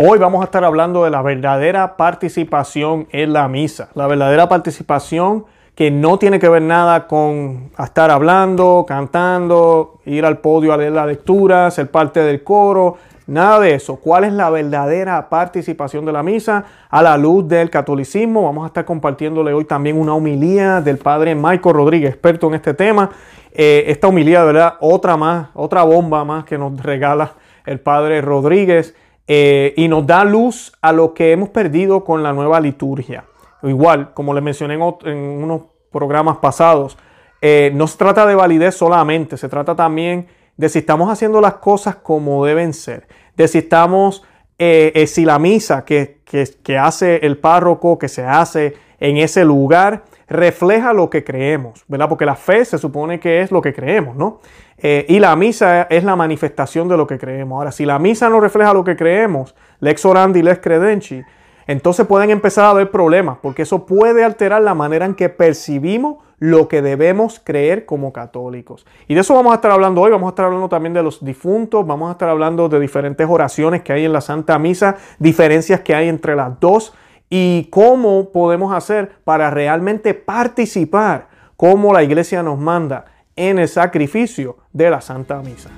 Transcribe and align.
Hoy 0.00 0.20
vamos 0.20 0.42
a 0.42 0.44
estar 0.44 0.62
hablando 0.62 1.02
de 1.02 1.10
la 1.10 1.22
verdadera 1.22 1.96
participación 1.96 3.08
en 3.10 3.32
la 3.32 3.48
misa. 3.48 3.88
La 3.94 4.06
verdadera 4.06 4.48
participación 4.48 5.44
que 5.74 5.90
no 5.90 6.20
tiene 6.20 6.38
que 6.38 6.48
ver 6.48 6.62
nada 6.62 7.08
con 7.08 7.72
estar 7.76 8.08
hablando, 8.12 8.84
cantando, 8.86 9.98
ir 10.04 10.24
al 10.24 10.38
podio 10.38 10.72
a 10.72 10.76
leer 10.76 10.92
la 10.92 11.04
lectura, 11.04 11.68
ser 11.72 11.90
parte 11.90 12.20
del 12.20 12.44
coro, 12.44 12.96
nada 13.26 13.58
de 13.58 13.74
eso. 13.74 13.96
¿Cuál 13.96 14.22
es 14.22 14.32
la 14.32 14.50
verdadera 14.50 15.28
participación 15.28 16.04
de 16.04 16.12
la 16.12 16.22
misa 16.22 16.64
a 16.88 17.02
la 17.02 17.16
luz 17.16 17.48
del 17.48 17.68
catolicismo? 17.68 18.44
Vamos 18.44 18.62
a 18.62 18.66
estar 18.68 18.84
compartiéndole 18.84 19.52
hoy 19.52 19.64
también 19.64 19.98
una 19.98 20.14
homilía 20.14 20.80
del 20.80 20.98
padre 20.98 21.34
Michael 21.34 21.74
Rodríguez, 21.74 22.10
experto 22.10 22.46
en 22.46 22.54
este 22.54 22.72
tema. 22.72 23.10
Eh, 23.52 23.82
esta 23.88 24.06
homilía, 24.06 24.42
de 24.42 24.46
verdad, 24.46 24.74
otra 24.78 25.16
más, 25.16 25.48
otra 25.54 25.82
bomba 25.82 26.24
más 26.24 26.44
que 26.44 26.56
nos 26.56 26.80
regala 26.80 27.32
el 27.66 27.80
padre 27.80 28.20
Rodríguez. 28.20 28.94
Eh, 29.30 29.74
y 29.76 29.88
nos 29.88 30.06
da 30.06 30.24
luz 30.24 30.72
a 30.80 30.90
lo 30.90 31.12
que 31.12 31.32
hemos 31.32 31.50
perdido 31.50 32.02
con 32.02 32.22
la 32.22 32.32
nueva 32.32 32.60
liturgia. 32.60 33.26
Igual, 33.62 34.14
como 34.14 34.32
les 34.32 34.42
mencioné 34.42 34.74
en, 34.74 35.12
unos 35.12 35.62
programas 35.92 36.38
pasados, 36.38 36.96
eh, 37.42 37.70
no 37.74 37.86
se 37.86 37.98
trata 37.98 38.24
de 38.24 38.34
validez 38.34 38.74
solamente, 38.74 39.36
se 39.36 39.50
trata 39.50 39.76
también 39.76 40.28
de 40.56 40.70
si 40.70 40.78
estamos 40.78 41.10
haciendo 41.10 41.42
las 41.42 41.54
cosas 41.54 41.96
como 41.96 42.44
deben 42.46 42.72
ser, 42.72 43.06
de 43.36 43.46
si 43.48 43.58
estamos, 43.58 44.24
eh, 44.58 45.04
si 45.06 45.26
la 45.26 45.38
misa 45.38 45.84
que, 45.84 46.22
que 46.24 46.78
hace 46.78 47.26
el 47.26 47.36
párroco, 47.36 47.98
que 47.98 48.08
se 48.08 48.24
hace 48.24 48.76
en 48.98 49.18
ese 49.18 49.44
lugar, 49.44 50.04
refleja 50.28 50.92
lo 50.92 51.08
que 51.10 51.24
creemos, 51.24 51.84
¿verdad? 51.88 52.08
Porque 52.08 52.26
la 52.26 52.36
fe 52.36 52.64
se 52.64 52.78
supone 52.78 53.18
que 53.18 53.40
es 53.40 53.50
lo 53.50 53.62
que 53.62 53.72
creemos, 53.72 54.16
¿no? 54.16 54.40
Eh, 54.76 55.06
y 55.08 55.18
la 55.18 55.34
misa 55.36 55.82
es 55.90 56.04
la 56.04 56.16
manifestación 56.16 56.88
de 56.88 56.96
lo 56.96 57.06
que 57.06 57.18
creemos. 57.18 57.56
Ahora, 57.56 57.72
si 57.72 57.84
la 57.84 57.98
misa 57.98 58.28
no 58.28 58.40
refleja 58.40 58.72
lo 58.72 58.84
que 58.84 58.96
creemos, 58.96 59.54
lex 59.80 60.04
orandi, 60.04 60.42
lex 60.42 60.60
credenci, 60.60 61.22
entonces 61.66 62.06
pueden 62.06 62.30
empezar 62.30 62.64
a 62.64 62.70
haber 62.70 62.90
problemas, 62.90 63.38
porque 63.42 63.62
eso 63.62 63.84
puede 63.84 64.24
alterar 64.24 64.62
la 64.62 64.74
manera 64.74 65.04
en 65.04 65.14
que 65.14 65.28
percibimos 65.28 66.16
lo 66.38 66.68
que 66.68 66.82
debemos 66.82 67.40
creer 67.44 67.84
como 67.84 68.12
católicos. 68.12 68.86
Y 69.06 69.14
de 69.14 69.20
eso 69.20 69.34
vamos 69.34 69.52
a 69.52 69.56
estar 69.56 69.70
hablando 69.70 70.00
hoy, 70.00 70.10
vamos 70.10 70.28
a 70.28 70.30
estar 70.30 70.46
hablando 70.46 70.68
también 70.68 70.94
de 70.94 71.02
los 71.02 71.22
difuntos, 71.24 71.86
vamos 71.86 72.08
a 72.08 72.12
estar 72.12 72.28
hablando 72.28 72.68
de 72.68 72.80
diferentes 72.80 73.26
oraciones 73.28 73.82
que 73.82 73.92
hay 73.92 74.04
en 74.04 74.12
la 74.12 74.20
Santa 74.20 74.58
Misa, 74.58 74.96
diferencias 75.18 75.80
que 75.80 75.94
hay 75.94 76.08
entre 76.08 76.36
las 76.36 76.58
dos 76.60 76.94
y 77.30 77.64
cómo 77.70 78.30
podemos 78.30 78.74
hacer 78.74 79.12
para 79.24 79.50
realmente 79.50 80.14
participar 80.14 81.28
como 81.56 81.92
la 81.92 82.02
iglesia 82.02 82.42
nos 82.42 82.58
manda 82.58 83.04
en 83.36 83.58
el 83.58 83.68
sacrificio 83.68 84.56
de 84.72 84.90
la 84.90 85.00
Santa 85.00 85.40
Misa. 85.42 85.70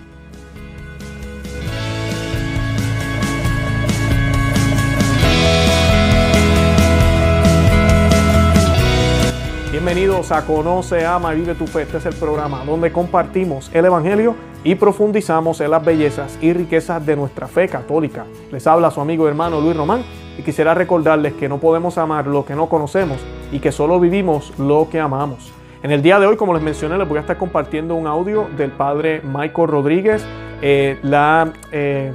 Bienvenidos 9.70 10.30
a 10.30 10.44
Conoce, 10.44 11.06
Ama, 11.06 11.32
Vive 11.32 11.54
tu 11.54 11.66
Fe. 11.66 11.82
Este 11.82 11.96
es 11.96 12.06
el 12.06 12.14
programa 12.14 12.64
donde 12.64 12.92
compartimos 12.92 13.70
el 13.72 13.86
Evangelio 13.86 14.36
y 14.62 14.74
profundizamos 14.74 15.60
en 15.62 15.70
las 15.70 15.82
bellezas 15.82 16.38
y 16.42 16.52
riquezas 16.52 17.04
de 17.06 17.16
nuestra 17.16 17.48
fe 17.48 17.66
católica. 17.66 18.26
Les 18.52 18.66
habla 18.66 18.90
su 18.90 19.00
amigo 19.00 19.24
y 19.24 19.28
hermano 19.28 19.58
Luis 19.58 19.74
Román 19.74 20.04
y 20.40 20.42
quisiera 20.42 20.72
recordarles 20.72 21.34
que 21.34 21.50
no 21.50 21.58
podemos 21.58 21.98
amar 21.98 22.26
lo 22.26 22.46
que 22.46 22.54
no 22.54 22.66
conocemos 22.66 23.18
y 23.52 23.58
que 23.58 23.72
solo 23.72 24.00
vivimos 24.00 24.58
lo 24.58 24.88
que 24.90 24.98
amamos. 24.98 25.52
En 25.82 25.90
el 25.90 26.00
día 26.00 26.18
de 26.18 26.26
hoy, 26.26 26.36
como 26.38 26.54
les 26.54 26.62
mencioné, 26.62 26.96
les 26.96 27.06
voy 27.06 27.18
a 27.18 27.20
estar 27.20 27.36
compartiendo 27.36 27.94
un 27.94 28.06
audio 28.06 28.48
del 28.56 28.70
padre 28.70 29.20
Michael 29.22 29.68
Rodríguez, 29.68 30.24
eh, 30.62 30.98
la, 31.02 31.52
eh, 31.72 32.10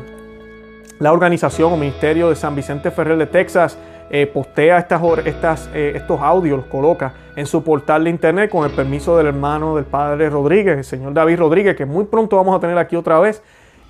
la 0.97 1.13
organización 1.13 1.71
o 1.71 1.77
ministerio 1.77 2.29
de 2.29 2.35
San 2.35 2.55
Vicente 2.55 2.89
Ferrer 2.89 3.17
de 3.19 3.27
Texas. 3.27 3.77
Eh, 4.09 4.25
postea 4.25 4.79
estas, 4.79 5.01
estas, 5.25 5.69
estos 5.73 6.19
audios, 6.21 6.57
los 6.57 6.65
coloca 6.67 7.13
en 7.35 7.45
su 7.45 7.63
portal 7.63 8.05
de 8.05 8.09
internet 8.09 8.49
con 8.49 8.65
el 8.65 8.71
permiso 8.71 9.17
del 9.17 9.27
hermano 9.27 9.75
del 9.75 9.85
padre 9.85 10.31
Rodríguez, 10.31 10.77
el 10.77 10.83
señor 10.83 11.13
David 11.13 11.37
Rodríguez, 11.37 11.75
que 11.75 11.85
muy 11.85 12.05
pronto 12.05 12.37
vamos 12.37 12.55
a 12.55 12.59
tener 12.59 12.77
aquí 12.77 12.95
otra 12.95 13.19
vez 13.19 13.43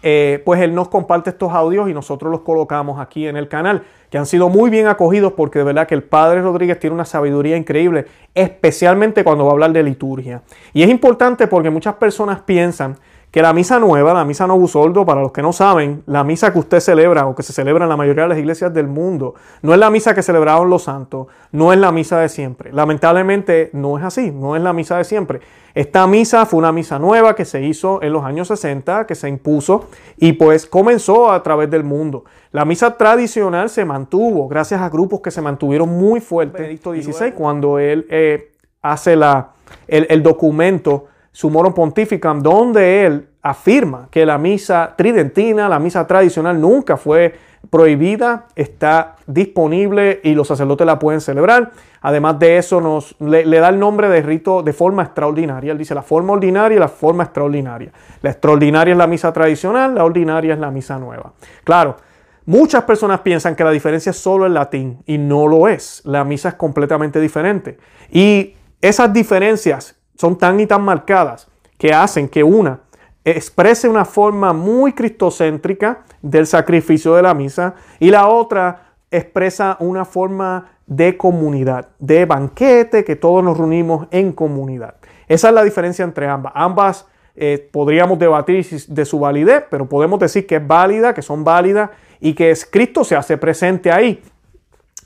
eh, 0.08 0.40
pues 0.46 0.62
él 0.62 0.76
nos 0.76 0.88
comparte 0.88 1.32
estos 1.32 1.52
audios 1.52 1.90
y 1.90 1.94
nosotros 1.96 2.32
los 2.32 2.42
colocamos 2.42 3.00
aquí 3.00 3.26
en 3.26 3.38
el 3.38 3.48
canal, 3.48 3.82
que 4.12 4.20
han 4.20 4.28
sido 4.28 4.50
muy 4.50 4.70
bien 4.70 4.86
acogidos 4.86 5.34
porque 5.34 5.58
de 5.58 5.66
verdad 5.66 5.88
que 5.88 5.96
el 5.96 6.04
Padre 6.04 6.44
Rodríguez 6.44 6.80
tiene 6.80 6.94
una 6.94 7.06
sabiduría 7.06 7.58
increíble, 7.58 8.06
especialmente 8.36 9.24
cuando 9.24 9.46
va 9.46 9.50
a 9.50 9.54
hablar 9.54 9.72
de 9.72 9.82
liturgia. 9.82 10.44
Y 10.74 10.84
es 10.84 10.92
importante 10.92 11.48
porque 11.48 11.72
muchas 11.72 11.96
personas 11.96 12.40
piensan 12.42 12.98
que 13.36 13.42
la 13.42 13.52
misa 13.52 13.80
nueva, 13.80 14.14
la 14.14 14.24
misa 14.24 14.48
no 14.48 14.58
busoldo, 14.58 15.06
para 15.06 15.20
los 15.20 15.34
que 15.34 15.42
no 15.42 15.52
saben, 15.52 16.04
la 16.06 16.24
misa 16.24 16.54
que 16.54 16.60
usted 16.60 16.80
celebra 16.80 17.28
o 17.28 17.36
que 17.36 17.44
se 17.44 17.52
celebra 17.52 17.84
en 17.84 17.90
la 17.90 17.98
mayoría 17.98 18.24
de 18.24 18.30
las 18.30 18.38
iglesias 18.38 18.74
del 18.74 18.88
mundo, 18.88 19.36
no 19.62 19.74
es 19.74 19.80
la 19.82 19.90
misa 19.90 20.16
que 20.16 20.24
celebraron 20.24 20.70
los 20.70 20.84
santos, 20.84 21.28
no 21.52 21.74
es 21.74 21.80
la 21.80 21.92
misa 21.92 22.18
de 22.18 22.30
siempre. 22.30 22.72
Lamentablemente 22.72 23.72
no 23.74 23.98
es 23.98 24.06
así, 24.06 24.32
no 24.32 24.56
es 24.56 24.62
la 24.62 24.72
misa 24.72 24.98
de 25.00 25.04
siempre. 25.04 25.42
Esta 25.74 26.08
misa 26.08 26.46
fue 26.46 26.60
una 26.60 26.72
misa 26.72 26.98
nueva 26.98 27.36
que 27.36 27.44
se 27.44 27.62
hizo 27.62 28.02
en 28.02 28.14
los 28.14 28.24
años 28.24 28.48
60, 28.48 29.06
que 29.06 29.16
se 29.16 29.28
impuso 29.28 29.90
y 30.16 30.32
pues 30.32 30.66
comenzó 30.66 31.30
a 31.30 31.44
través 31.44 31.70
del 31.70 31.84
mundo. 31.84 32.24
La 32.54 32.64
misa 32.64 32.96
tradicional 32.96 33.70
se 33.70 33.84
mantuvo 33.84 34.48
gracias 34.48 34.80
a 34.80 34.88
grupos 34.88 35.20
que 35.20 35.32
se 35.32 35.42
mantuvieron 35.42 35.90
muy 35.90 36.22
fuertes. 36.22 36.62
Benedicto 36.62 36.94
XVI, 36.94 37.34
cuando 37.34 37.80
él 37.80 38.08
eh, 38.10 38.54
hace 38.82 39.18
la, 39.18 39.50
el, 39.90 40.08
el 40.10 40.24
documento 40.24 41.08
Sumorum 41.36 41.74
Pontificam, 41.74 42.42
donde 42.42 43.06
él 43.06 43.28
afirma 43.42 44.08
que 44.10 44.26
la 44.26 44.38
misa 44.38 44.94
tridentina, 44.96 45.68
la 45.68 45.80
misa 45.80 46.08
tradicional, 46.08 46.62
nunca 46.62 46.96
fue 46.96 47.36
prohibida, 47.70 48.46
está 48.56 49.18
disponible 49.28 50.22
y 50.24 50.34
los 50.34 50.48
sacerdotes 50.48 50.88
la 50.88 50.98
pueden 50.98 51.20
celebrar. 51.20 51.74
Además 52.00 52.40
de 52.40 52.58
eso, 52.58 52.80
nos, 52.80 53.18
le, 53.20 53.44
da 53.44 53.68
el 53.68 53.78
nombre 53.78 54.08
de 54.08 54.22
rito 54.22 54.64
de 54.64 54.72
forma 54.72 55.04
extraordinaria. 55.04 55.74
Él 55.74 55.78
dice 55.78 55.94
la 55.94 56.04
forma 56.04 56.32
ordinaria 56.32 56.78
y 56.78 56.80
la 56.80 56.88
forma 56.88 57.26
extraordinaria. 57.26 57.92
La 58.22 58.30
extraordinaria 58.30 58.94
es 58.94 58.98
la 58.98 59.08
misa 59.08 59.34
tradicional, 59.34 59.94
la 59.94 60.06
ordinaria 60.06 60.54
es 60.54 60.60
la 60.62 60.72
misa 60.72 60.98
nueva. 61.00 61.34
Claro, 61.66 61.98
muchas 62.46 62.86
personas 62.86 63.20
piensan 63.20 63.58
que 63.58 63.66
la 63.66 63.72
diferencia 63.72 64.12
es 64.12 64.18
solo 64.18 64.46
el 64.46 64.54
latín 64.54 65.04
y 65.06 65.18
no 65.18 65.48
lo 65.48 65.68
es. 65.68 66.02
La 66.06 66.24
misa 66.24 66.48
es 66.48 66.56
completamente 66.56 67.20
diferente. 67.20 67.78
Y 68.10 68.54
esas 68.80 69.12
diferencias 69.12 69.95
son 70.18 70.38
tan 70.38 70.60
y 70.60 70.68
tan 70.68 70.82
marcadas 70.82 71.48
que 71.78 71.94
hacen 71.94 72.28
que 72.28 72.44
una 72.44 72.80
exprese 73.26 73.90
una 73.90 74.06
forma 74.06 74.54
muy 74.54 74.94
cristocéntrica 74.94 76.04
del 76.22 76.46
sacrificio 76.46 77.16
de 77.16 77.24
la 77.24 77.34
misa 77.34 77.74
y 78.00 78.12
la 78.12 78.28
otra 78.28 78.94
expresa 79.10 79.78
una 79.80 80.06
forma 80.06 80.78
de 80.86 81.18
comunidad, 81.18 81.90
de 81.98 82.26
banquete, 82.26 83.04
que 83.04 83.16
todos 83.16 83.44
nos 83.44 83.58
reunimos 83.58 84.08
en 84.12 84.32
comunidad. 84.32 84.96
Esa 85.28 85.48
es 85.48 85.54
la 85.56 85.64
diferencia 85.64 86.06
entre 86.06 86.28
ambas. 86.28 86.54
Ambas 86.56 87.08
eh, 87.36 87.68
podríamos 87.72 88.20
debatir 88.20 88.64
de 88.88 89.06
su 89.06 89.20
validez, 89.20 89.64
pero 89.72 89.90
podemos 89.90 90.20
decir 90.20 90.46
que 90.46 90.58
es 90.58 90.68
válida, 90.68 91.16
que 91.16 91.24
son 91.24 91.44
válidas 91.44 91.90
y 92.20 92.34
que 92.34 92.52
es 92.52 92.66
Cristo 92.66 93.04
se 93.04 93.16
hace 93.16 93.38
presente 93.38 93.92
ahí. 93.92 94.22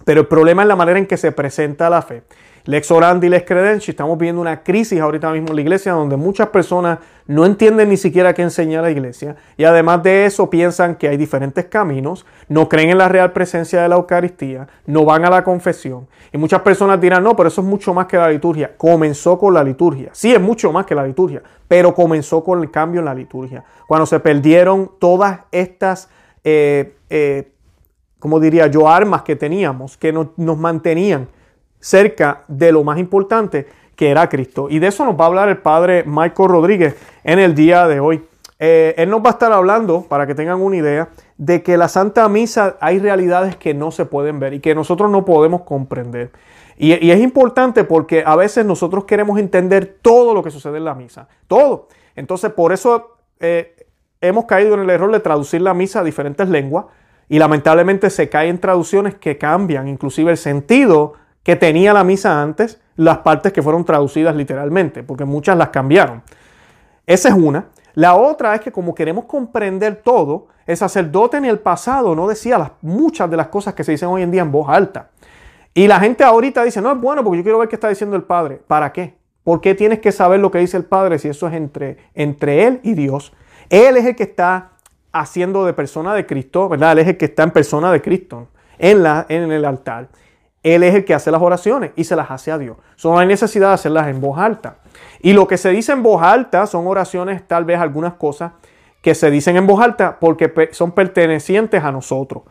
Pero 0.05 0.21
el 0.21 0.27
problema 0.27 0.61
es 0.63 0.67
la 0.67 0.75
manera 0.75 0.99
en 0.99 1.05
que 1.05 1.17
se 1.17 1.31
presenta 1.31 1.89
la 1.89 2.01
fe. 2.01 2.23
Lex 2.65 2.91
orandi, 2.91 3.29
lex 3.29 3.45
credenci, 3.47 3.91
estamos 3.91 4.17
viendo 4.17 4.41
una 4.41 4.61
crisis 4.63 4.99
ahorita 4.99 5.31
mismo 5.31 5.49
en 5.49 5.55
la 5.55 5.61
iglesia 5.61 5.93
donde 5.93 6.17
muchas 6.17 6.49
personas 6.49 6.99
no 7.25 7.45
entienden 7.45 7.89
ni 7.89 7.97
siquiera 7.97 8.33
qué 8.33 8.41
enseña 8.41 8.81
la 8.81 8.91
iglesia 8.91 9.37
y 9.57 9.63
además 9.63 10.03
de 10.03 10.25
eso 10.25 10.49
piensan 10.49 10.95
que 10.95 11.07
hay 11.07 11.17
diferentes 11.17 11.65
caminos, 11.65 12.25
no 12.47 12.69
creen 12.69 12.91
en 12.91 12.97
la 12.97 13.07
real 13.07 13.31
presencia 13.31 13.81
de 13.81 13.89
la 13.89 13.95
Eucaristía, 13.95 14.67
no 14.85 15.05
van 15.05 15.25
a 15.25 15.29
la 15.29 15.43
confesión 15.43 16.07
y 16.31 16.37
muchas 16.37 16.61
personas 16.61 16.99
dirán, 17.01 17.23
no, 17.23 17.35
pero 17.35 17.49
eso 17.49 17.61
es 17.61 17.67
mucho 17.67 17.93
más 17.93 18.05
que 18.05 18.17
la 18.17 18.29
liturgia. 18.29 18.71
Comenzó 18.77 19.39
con 19.39 19.53
la 19.53 19.63
liturgia, 19.63 20.09
sí 20.11 20.33
es 20.33 20.41
mucho 20.41 20.71
más 20.71 20.85
que 20.85 20.93
la 20.95 21.07
liturgia, 21.07 21.41
pero 21.67 21.95
comenzó 21.95 22.43
con 22.43 22.61
el 22.61 22.69
cambio 22.69 22.99
en 22.99 23.05
la 23.05 23.15
liturgia. 23.15 23.63
Cuando 23.87 24.05
se 24.05 24.19
perdieron 24.19 24.91
todas 24.99 25.39
estas... 25.51 26.09
Eh, 26.43 26.95
eh, 27.09 27.51
como 28.19 28.39
diría 28.39 28.67
yo, 28.67 28.89
armas 28.89 29.23
que 29.23 29.35
teníamos, 29.35 29.97
que 29.97 30.11
nos 30.11 30.57
mantenían 30.57 31.27
cerca 31.79 32.43
de 32.47 32.71
lo 32.71 32.83
más 32.83 32.99
importante 32.99 33.67
que 33.95 34.09
era 34.09 34.29
Cristo. 34.29 34.67
Y 34.69 34.79
de 34.79 34.87
eso 34.87 35.05
nos 35.05 35.19
va 35.19 35.25
a 35.25 35.27
hablar 35.27 35.49
el 35.49 35.57
padre 35.57 36.03
Michael 36.05 36.49
Rodríguez 36.49 36.95
en 37.23 37.39
el 37.39 37.55
día 37.55 37.87
de 37.87 37.99
hoy. 37.99 38.23
Eh, 38.57 38.93
él 38.97 39.09
nos 39.09 39.21
va 39.21 39.27
a 39.27 39.31
estar 39.31 39.51
hablando, 39.51 40.03
para 40.03 40.27
que 40.27 40.35
tengan 40.35 40.61
una 40.61 40.77
idea, 40.77 41.09
de 41.37 41.63
que 41.63 41.77
la 41.77 41.87
Santa 41.87 42.27
Misa 42.27 42.77
hay 42.81 42.99
realidades 42.99 43.55
que 43.55 43.73
no 43.73 43.91
se 43.91 44.05
pueden 44.05 44.39
ver 44.39 44.53
y 44.53 44.59
que 44.59 44.75
nosotros 44.75 45.09
no 45.09 45.25
podemos 45.25 45.61
comprender. 45.61 46.31
Y, 46.77 47.11
es 47.11 47.19
importante 47.19 47.83
porque 47.83 48.23
a 48.25 48.37
veces 48.37 48.65
nosotros 48.65 49.03
queremos 49.03 49.37
entender 49.37 49.97
todo 50.01 50.33
lo 50.33 50.43
que 50.43 50.49
sucede 50.49 50.77
en 50.77 50.85
la 50.85 50.95
misa, 50.95 51.27
todo. 51.47 51.89
Entonces, 52.15 52.53
por 52.53 52.71
eso 52.71 53.17
eh, 53.41 53.75
hemos 54.21 54.45
caído 54.45 54.75
en 54.75 54.81
el 54.81 54.89
error 54.89 55.11
de 55.11 55.19
traducir 55.19 55.61
la 55.61 55.73
misa 55.73 55.99
a 55.99 56.03
diferentes 56.05 56.47
lenguas 56.47 56.85
y 57.29 57.37
lamentablemente 57.37 58.09
se 58.09 58.27
caen 58.27 58.59
traducciones 58.59 59.15
que 59.15 59.37
cambian 59.37 59.87
inclusive 59.87 60.31
el 60.31 60.37
sentido 60.37 61.13
que 61.43 61.55
tenía 61.55 61.93
la 61.93 62.03
misa 62.03 62.41
antes, 62.41 62.81
las 62.95 63.19
partes 63.19 63.53
que 63.53 63.61
fueron 63.61 63.85
traducidas 63.85 64.35
literalmente, 64.35 65.03
porque 65.03 65.25
muchas 65.25 65.57
las 65.57 65.69
cambiaron. 65.69 66.23
Esa 67.05 67.29
es 67.29 67.35
una. 67.35 67.65
La 67.93 68.15
otra 68.15 68.53
es 68.55 68.61
que 68.61 68.71
como 68.71 68.93
queremos 68.93 69.25
comprender 69.25 70.01
todo, 70.03 70.47
el 70.65 70.77
sacerdote 70.77 71.37
en 71.37 71.45
el 71.45 71.59
pasado 71.59 72.15
no 72.15 72.27
decía 72.27 72.57
las, 72.57 72.71
muchas 72.81 73.29
de 73.29 73.37
las 73.37 73.47
cosas 73.47 73.73
que 73.73 73.83
se 73.83 73.93
dicen 73.93 74.09
hoy 74.09 74.21
en 74.21 74.31
día 74.31 74.41
en 74.41 74.51
voz 74.51 74.67
alta. 74.69 75.09
Y 75.73 75.87
la 75.87 75.99
gente 75.99 76.23
ahorita 76.23 76.63
dice, 76.63 76.81
no 76.81 76.91
es 76.91 76.99
bueno 76.99 77.23
porque 77.23 77.37
yo 77.37 77.43
quiero 77.43 77.59
ver 77.59 77.69
qué 77.69 77.75
está 77.75 77.89
diciendo 77.89 78.15
el 78.15 78.23
Padre. 78.23 78.61
¿Para 78.67 78.91
qué? 78.91 79.15
¿Por 79.43 79.61
qué 79.61 79.73
tienes 79.75 79.99
que 79.99 80.11
saber 80.11 80.39
lo 80.39 80.51
que 80.51 80.59
dice 80.59 80.77
el 80.77 80.85
Padre 80.85 81.19
si 81.19 81.29
eso 81.29 81.47
es 81.47 81.53
entre, 81.53 81.97
entre 82.13 82.67
Él 82.67 82.79
y 82.83 82.93
Dios? 82.93 83.33
Él 83.69 83.97
es 83.97 84.05
el 84.05 84.15
que 84.15 84.23
está 84.23 84.71
haciendo 85.11 85.65
de 85.65 85.73
persona 85.73 86.13
de 86.13 86.25
Cristo, 86.25 86.69
¿verdad? 86.69 86.93
Él 86.93 86.99
es 86.99 87.07
el 87.07 87.17
que 87.17 87.25
está 87.25 87.43
en 87.43 87.51
persona 87.51 87.91
de 87.91 88.01
Cristo 88.01 88.47
en, 88.77 89.03
la, 89.03 89.25
en 89.29 89.51
el 89.51 89.65
altar. 89.65 90.07
Él 90.61 90.83
es 90.83 90.93
el 90.93 91.05
que 91.05 91.13
hace 91.13 91.31
las 91.31 91.41
oraciones 91.41 91.91
y 91.95 92.03
se 92.03 92.15
las 92.15 92.29
hace 92.29 92.51
a 92.51 92.57
Dios. 92.57 92.77
Solo 92.95 93.19
hay 93.19 93.27
necesidad 93.27 93.69
de 93.69 93.73
hacerlas 93.75 94.07
en 94.07 94.19
voz 94.19 94.37
alta. 94.37 94.77
Y 95.21 95.33
lo 95.33 95.47
que 95.47 95.57
se 95.57 95.69
dice 95.69 95.93
en 95.93 96.03
voz 96.03 96.21
alta 96.21 96.67
son 96.67 96.85
oraciones, 96.87 97.47
tal 97.47 97.65
vez 97.65 97.79
algunas 97.79 98.13
cosas 98.13 98.51
que 99.01 99.15
se 99.15 99.31
dicen 99.31 99.55
en 99.55 99.65
voz 99.65 99.81
alta 99.81 100.19
porque 100.19 100.69
son 100.73 100.91
pertenecientes 100.91 101.83
a 101.83 101.91
nosotros. 101.91 102.43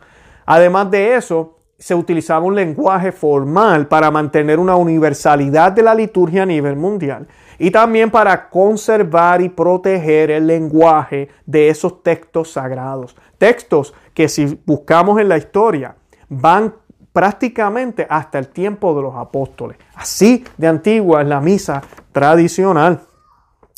Además 0.45 0.89
de 0.89 1.15
eso, 1.15 1.58
se 1.79 1.95
utilizaba 1.95 2.45
un 2.45 2.55
lenguaje 2.55 3.13
formal 3.13 3.87
para 3.87 4.11
mantener 4.11 4.59
una 4.59 4.75
universalidad 4.75 5.71
de 5.71 5.81
la 5.81 5.95
liturgia 5.95 6.43
a 6.43 6.45
nivel 6.45 6.75
mundial 6.75 7.27
y 7.57 7.71
también 7.71 8.11
para 8.11 8.49
conservar 8.49 9.41
y 9.41 9.49
proteger 9.49 10.29
el 10.29 10.45
lenguaje 10.45 11.29
de 11.45 11.69
esos 11.69 12.03
textos 12.03 12.51
sagrados. 12.51 13.15
Textos 13.37 13.93
que 14.13 14.27
si 14.27 14.59
buscamos 14.65 15.19
en 15.19 15.29
la 15.29 15.37
historia 15.37 15.95
van 16.27 16.73
prácticamente 17.13 18.05
hasta 18.09 18.37
el 18.39 18.49
tiempo 18.49 18.93
de 18.93 19.01
los 19.01 19.15
apóstoles. 19.15 19.77
Así 19.95 20.43
de 20.57 20.67
antigua 20.67 21.21
es 21.21 21.27
la 21.27 21.39
misa 21.39 21.81
tradicional. 22.11 23.01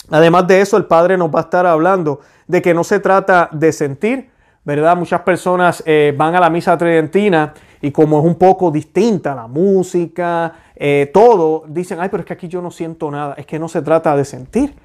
Además 0.10 0.48
de 0.48 0.62
eso, 0.62 0.76
el 0.76 0.86
Padre 0.86 1.18
nos 1.18 1.34
va 1.34 1.40
a 1.40 1.44
estar 1.44 1.66
hablando 1.66 2.20
de 2.48 2.62
que 2.62 2.74
no 2.74 2.84
se 2.84 3.00
trata 3.00 3.48
de 3.52 3.72
sentir, 3.72 4.32
¿verdad? 4.64 4.98
Muchas 4.98 5.22
personas 5.22 5.82
eh, 5.86 6.14
van 6.18 6.36
a 6.36 6.40
la 6.40 6.50
misa 6.50 6.78
tridentina 6.78 7.54
y 7.82 7.92
como 7.92 8.20
es 8.20 8.26
un 8.26 8.36
poco 8.36 8.72
distinta 8.72 9.34
la 9.34 9.48
música, 9.48 10.54
eh, 10.76 11.10
todo, 11.14 11.64
dicen, 11.68 12.00
ay, 12.00 12.10
pero 12.10 12.22
es 12.22 12.28
que 12.28 12.34
aquí 12.34 12.48
yo 12.48 12.62
no 12.62 12.72
siento 12.72 13.10
nada. 13.10 13.36
Es 13.38 13.46
que 13.46 13.60
no 13.60 13.68
se 13.68 13.82
trata 13.82 14.16
de 14.16 14.26
sentir. 14.26 14.76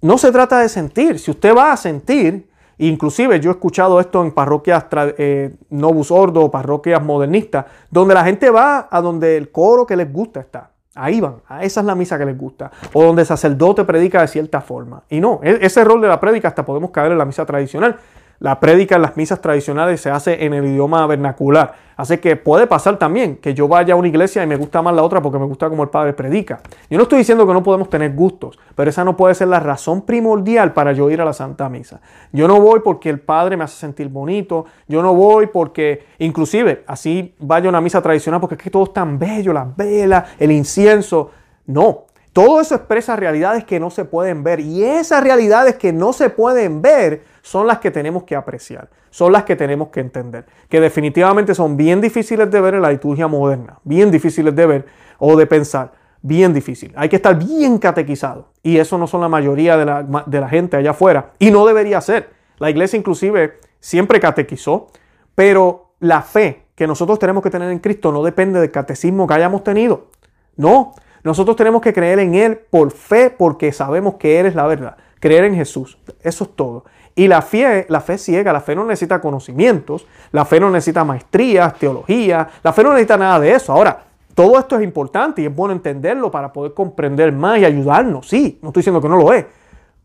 No 0.00 0.18
se 0.18 0.30
trata 0.30 0.60
de 0.60 0.68
sentir. 0.68 1.18
Si 1.18 1.30
usted 1.30 1.54
va 1.56 1.72
a 1.72 1.76
sentir, 1.76 2.48
Inclusive 2.78 3.40
yo 3.40 3.50
he 3.50 3.54
escuchado 3.54 3.98
esto 3.98 4.22
en 4.22 4.30
parroquias 4.30 4.86
eh, 5.18 5.56
Novus 5.70 6.12
Ordo, 6.12 6.48
parroquias 6.50 7.02
modernistas, 7.02 7.66
donde 7.90 8.14
la 8.14 8.24
gente 8.24 8.50
va 8.50 8.86
a 8.88 9.00
donde 9.00 9.36
el 9.36 9.50
coro 9.50 9.84
que 9.84 9.96
les 9.96 10.12
gusta 10.12 10.40
está. 10.40 10.70
Ahí 10.94 11.20
van, 11.20 11.36
a 11.48 11.62
esa 11.62 11.80
es 11.80 11.86
la 11.86 11.94
misa 11.94 12.18
que 12.18 12.24
les 12.24 12.38
gusta. 12.38 12.70
O 12.92 13.02
donde 13.02 13.22
el 13.22 13.26
sacerdote 13.26 13.84
predica 13.84 14.20
de 14.20 14.28
cierta 14.28 14.60
forma. 14.60 15.02
Y 15.08 15.20
no, 15.20 15.40
e-, 15.42 15.58
ese 15.60 15.84
rol 15.84 16.00
de 16.00 16.08
la 16.08 16.20
prédica 16.20 16.48
hasta 16.48 16.64
podemos 16.64 16.90
caer 16.90 17.12
en 17.12 17.18
la 17.18 17.24
misa 17.24 17.44
tradicional. 17.44 17.96
La 18.40 18.60
prédica 18.60 18.94
en 18.94 19.02
las 19.02 19.16
misas 19.16 19.40
tradicionales 19.40 20.00
se 20.00 20.10
hace 20.10 20.44
en 20.44 20.54
el 20.54 20.64
idioma 20.64 21.04
vernacular. 21.08 21.74
Así 21.96 22.18
que 22.18 22.36
puede 22.36 22.68
pasar 22.68 22.96
también 22.96 23.36
que 23.38 23.52
yo 23.52 23.66
vaya 23.66 23.94
a 23.94 23.96
una 23.96 24.06
iglesia 24.06 24.44
y 24.44 24.46
me 24.46 24.54
gusta 24.54 24.80
más 24.80 24.94
la 24.94 25.02
otra 25.02 25.20
porque 25.20 25.40
me 25.40 25.46
gusta 25.46 25.68
como 25.68 25.82
el 25.82 25.88
Padre 25.88 26.12
predica. 26.12 26.60
Yo 26.88 26.96
no 26.96 27.02
estoy 27.02 27.18
diciendo 27.18 27.44
que 27.44 27.52
no 27.52 27.64
podemos 27.64 27.90
tener 27.90 28.14
gustos, 28.14 28.56
pero 28.76 28.88
esa 28.88 29.02
no 29.02 29.16
puede 29.16 29.34
ser 29.34 29.48
la 29.48 29.58
razón 29.58 30.02
primordial 30.02 30.72
para 30.72 30.92
yo 30.92 31.10
ir 31.10 31.20
a 31.20 31.24
la 31.24 31.32
Santa 31.32 31.68
Misa. 31.68 32.00
Yo 32.32 32.46
no 32.46 32.60
voy 32.60 32.78
porque 32.84 33.10
el 33.10 33.18
Padre 33.18 33.56
me 33.56 33.64
hace 33.64 33.76
sentir 33.76 34.08
bonito, 34.08 34.66
yo 34.86 35.02
no 35.02 35.14
voy 35.14 35.48
porque, 35.48 36.06
inclusive, 36.18 36.84
así 36.86 37.34
vaya 37.40 37.66
a 37.66 37.70
una 37.70 37.80
misa 37.80 38.00
tradicional 38.00 38.40
porque 38.40 38.54
es 38.54 38.62
que 38.62 38.70
todo 38.70 38.84
es 38.84 38.92
tan 38.92 39.18
bello, 39.18 39.52
las 39.52 39.76
velas, 39.76 40.30
el 40.38 40.52
incienso. 40.52 41.32
No, 41.66 42.04
todo 42.32 42.60
eso 42.60 42.76
expresa 42.76 43.16
realidades 43.16 43.64
que 43.64 43.80
no 43.80 43.90
se 43.90 44.04
pueden 44.04 44.44
ver 44.44 44.60
y 44.60 44.84
esas 44.84 45.24
realidades 45.24 45.74
que 45.74 45.92
no 45.92 46.12
se 46.12 46.30
pueden 46.30 46.80
ver 46.80 47.24
son 47.48 47.66
las 47.66 47.78
que 47.78 47.90
tenemos 47.90 48.24
que 48.24 48.36
apreciar, 48.36 48.90
son 49.08 49.32
las 49.32 49.44
que 49.44 49.56
tenemos 49.56 49.88
que 49.88 50.00
entender, 50.00 50.44
que 50.68 50.82
definitivamente 50.82 51.54
son 51.54 51.78
bien 51.78 51.98
difíciles 52.02 52.50
de 52.50 52.60
ver 52.60 52.74
en 52.74 52.82
la 52.82 52.90
liturgia 52.90 53.26
moderna, 53.26 53.78
bien 53.84 54.10
difíciles 54.10 54.54
de 54.54 54.66
ver 54.66 54.86
o 55.18 55.34
de 55.34 55.46
pensar, 55.46 55.92
bien 56.20 56.52
difícil. 56.52 56.92
Hay 56.94 57.08
que 57.08 57.16
estar 57.16 57.38
bien 57.38 57.78
catequizado 57.78 58.48
y 58.62 58.76
eso 58.76 58.98
no 58.98 59.06
son 59.06 59.22
la 59.22 59.30
mayoría 59.30 59.78
de 59.78 59.86
la, 59.86 60.24
de 60.26 60.40
la 60.40 60.48
gente 60.50 60.76
allá 60.76 60.90
afuera 60.90 61.30
y 61.38 61.50
no 61.50 61.64
debería 61.64 62.02
ser. 62.02 62.28
La 62.58 62.68
iglesia 62.68 62.98
inclusive 62.98 63.60
siempre 63.80 64.20
catequizó, 64.20 64.88
pero 65.34 65.94
la 66.00 66.20
fe 66.20 66.66
que 66.74 66.86
nosotros 66.86 67.18
tenemos 67.18 67.42
que 67.42 67.48
tener 67.48 67.70
en 67.70 67.78
Cristo 67.78 68.12
no 68.12 68.22
depende 68.22 68.60
del 68.60 68.70
catecismo 68.70 69.26
que 69.26 69.32
hayamos 69.32 69.64
tenido. 69.64 70.08
No, 70.56 70.92
nosotros 71.22 71.56
tenemos 71.56 71.80
que 71.80 71.94
creer 71.94 72.18
en 72.18 72.34
Él 72.34 72.58
por 72.58 72.90
fe, 72.90 73.30
porque 73.30 73.72
sabemos 73.72 74.16
que 74.16 74.38
Él 74.38 74.44
es 74.44 74.54
la 74.54 74.66
verdad. 74.66 74.98
Creer 75.18 75.44
en 75.44 75.54
Jesús. 75.54 75.98
Eso 76.20 76.44
es 76.44 76.54
todo. 76.54 76.84
Y 77.18 77.26
la 77.26 77.42
fe, 77.42 77.84
la 77.88 78.00
fe 78.00 78.16
ciega, 78.16 78.52
la 78.52 78.60
fe 78.60 78.76
no 78.76 78.84
necesita 78.84 79.20
conocimientos, 79.20 80.06
la 80.30 80.44
fe 80.44 80.60
no 80.60 80.70
necesita 80.70 81.02
maestrías, 81.02 81.74
teología, 81.74 82.48
la 82.62 82.72
fe 82.72 82.84
no 82.84 82.90
necesita 82.90 83.16
nada 83.16 83.40
de 83.40 83.50
eso. 83.54 83.72
Ahora, 83.72 84.04
todo 84.36 84.56
esto 84.56 84.76
es 84.76 84.84
importante 84.84 85.42
y 85.42 85.46
es 85.46 85.52
bueno 85.52 85.74
entenderlo 85.74 86.30
para 86.30 86.52
poder 86.52 86.74
comprender 86.74 87.32
más 87.32 87.58
y 87.58 87.64
ayudarnos. 87.64 88.28
Sí, 88.28 88.60
no 88.62 88.68
estoy 88.68 88.82
diciendo 88.82 89.00
que 89.00 89.08
no 89.08 89.16
lo 89.16 89.32
es. 89.32 89.46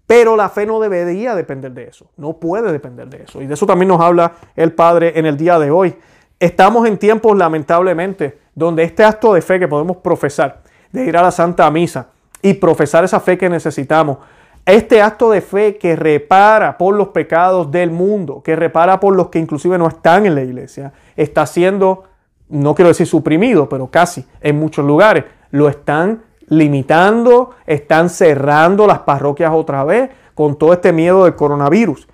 Pero 0.07 0.35
la 0.35 0.49
fe 0.49 0.65
no 0.65 0.79
debería 0.79 1.35
depender 1.35 1.71
de 1.71 1.83
eso. 1.83 2.07
No 2.17 2.33
puede 2.33 2.71
depender 2.71 3.07
de 3.07 3.25
eso. 3.25 3.43
Y 3.43 3.45
de 3.45 3.53
eso 3.53 3.67
también 3.67 3.89
nos 3.89 4.01
habla 4.01 4.31
el 4.55 4.71
Padre 4.71 5.13
en 5.15 5.27
el 5.27 5.37
día 5.37 5.59
de 5.59 5.69
hoy. 5.69 5.95
Estamos 6.39 6.87
en 6.87 6.97
tiempos, 6.97 7.37
lamentablemente, 7.37 8.39
donde 8.55 8.81
este 8.81 9.03
acto 9.03 9.35
de 9.35 9.43
fe 9.43 9.59
que 9.59 9.67
podemos 9.67 9.97
profesar, 9.97 10.63
de 10.91 11.05
ir 11.05 11.15
a 11.15 11.21
la 11.21 11.29
Santa 11.29 11.69
Misa 11.69 12.07
y 12.41 12.55
profesar 12.55 13.03
esa 13.03 13.19
fe 13.19 13.37
que 13.37 13.49
necesitamos. 13.49 14.17
Este 14.65 15.01
acto 15.01 15.29
de 15.29 15.41
fe 15.41 15.77
que 15.77 15.97
repara 15.97 16.77
por 16.77 16.95
los 16.95 17.09
pecados 17.09 17.69
del 17.69 17.91
mundo, 17.91 18.41
que 18.41 18.55
repara 18.55 18.99
por 18.99 19.13
los 19.13 19.27
que 19.27 19.39
inclusive 19.39 19.77
no 19.77 19.87
están 19.87 20.25
en 20.25 20.35
la 20.35 20.41
iglesia, 20.41 20.93
está 21.17 21.45
siendo, 21.45 22.05
no 22.47 22.73
quiero 22.73 22.87
decir 22.87 23.05
suprimido, 23.05 23.67
pero 23.67 23.87
casi 23.87 24.25
en 24.39 24.57
muchos 24.57 24.85
lugares. 24.85 25.25
Lo 25.51 25.67
están 25.67 26.23
limitando, 26.47 27.51
están 27.65 28.09
cerrando 28.09 28.87
las 28.87 28.99
parroquias 28.99 29.51
otra 29.53 29.83
vez 29.83 30.09
con 30.33 30.57
todo 30.57 30.71
este 30.71 30.93
miedo 30.93 31.25
del 31.25 31.35
coronavirus. 31.35 32.07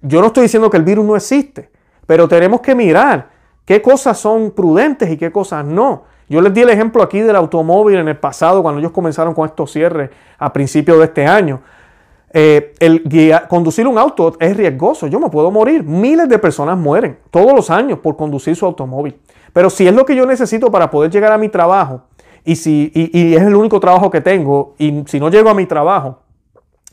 Yo 0.00 0.20
no 0.20 0.28
estoy 0.28 0.44
diciendo 0.44 0.70
que 0.70 0.76
el 0.76 0.84
virus 0.84 1.04
no 1.04 1.16
existe, 1.16 1.70
pero 2.06 2.28
tenemos 2.28 2.60
que 2.60 2.76
mirar 2.76 3.30
qué 3.64 3.82
cosas 3.82 4.16
son 4.16 4.52
prudentes 4.52 5.10
y 5.10 5.16
qué 5.16 5.32
cosas 5.32 5.64
no. 5.64 6.04
Yo 6.28 6.40
les 6.40 6.54
di 6.54 6.62
el 6.62 6.70
ejemplo 6.70 7.02
aquí 7.02 7.20
del 7.20 7.36
automóvil 7.36 7.98
en 7.98 8.08
el 8.08 8.16
pasado, 8.16 8.62
cuando 8.62 8.80
ellos 8.80 8.92
comenzaron 8.92 9.34
con 9.34 9.46
estos 9.46 9.72
cierres 9.72 10.10
a 10.38 10.52
principios 10.52 10.98
de 10.98 11.04
este 11.04 11.26
año. 11.26 11.62
Eh, 12.32 12.74
el 12.80 13.02
conducir 13.48 13.86
un 13.86 13.98
auto 13.98 14.36
es 14.38 14.56
riesgoso, 14.56 15.06
yo 15.06 15.20
me 15.20 15.30
puedo 15.30 15.50
morir. 15.50 15.82
Miles 15.84 16.28
de 16.28 16.38
personas 16.38 16.76
mueren 16.76 17.18
todos 17.30 17.52
los 17.52 17.70
años 17.70 17.98
por 18.00 18.16
conducir 18.16 18.56
su 18.56 18.66
automóvil. 18.66 19.16
Pero 19.52 19.70
si 19.70 19.86
es 19.86 19.94
lo 19.94 20.04
que 20.04 20.14
yo 20.14 20.26
necesito 20.26 20.70
para 20.70 20.90
poder 20.90 21.10
llegar 21.10 21.32
a 21.32 21.38
mi 21.38 21.48
trabajo, 21.48 22.02
y, 22.44 22.56
si, 22.56 22.92
y 22.94 23.34
es 23.34 23.42
el 23.42 23.56
único 23.56 23.80
trabajo 23.80 24.10
que 24.10 24.20
tengo, 24.20 24.74
y 24.78 25.02
si 25.06 25.18
no 25.18 25.30
llego 25.30 25.48
a 25.48 25.54
mi 25.54 25.66
trabajo, 25.66 26.20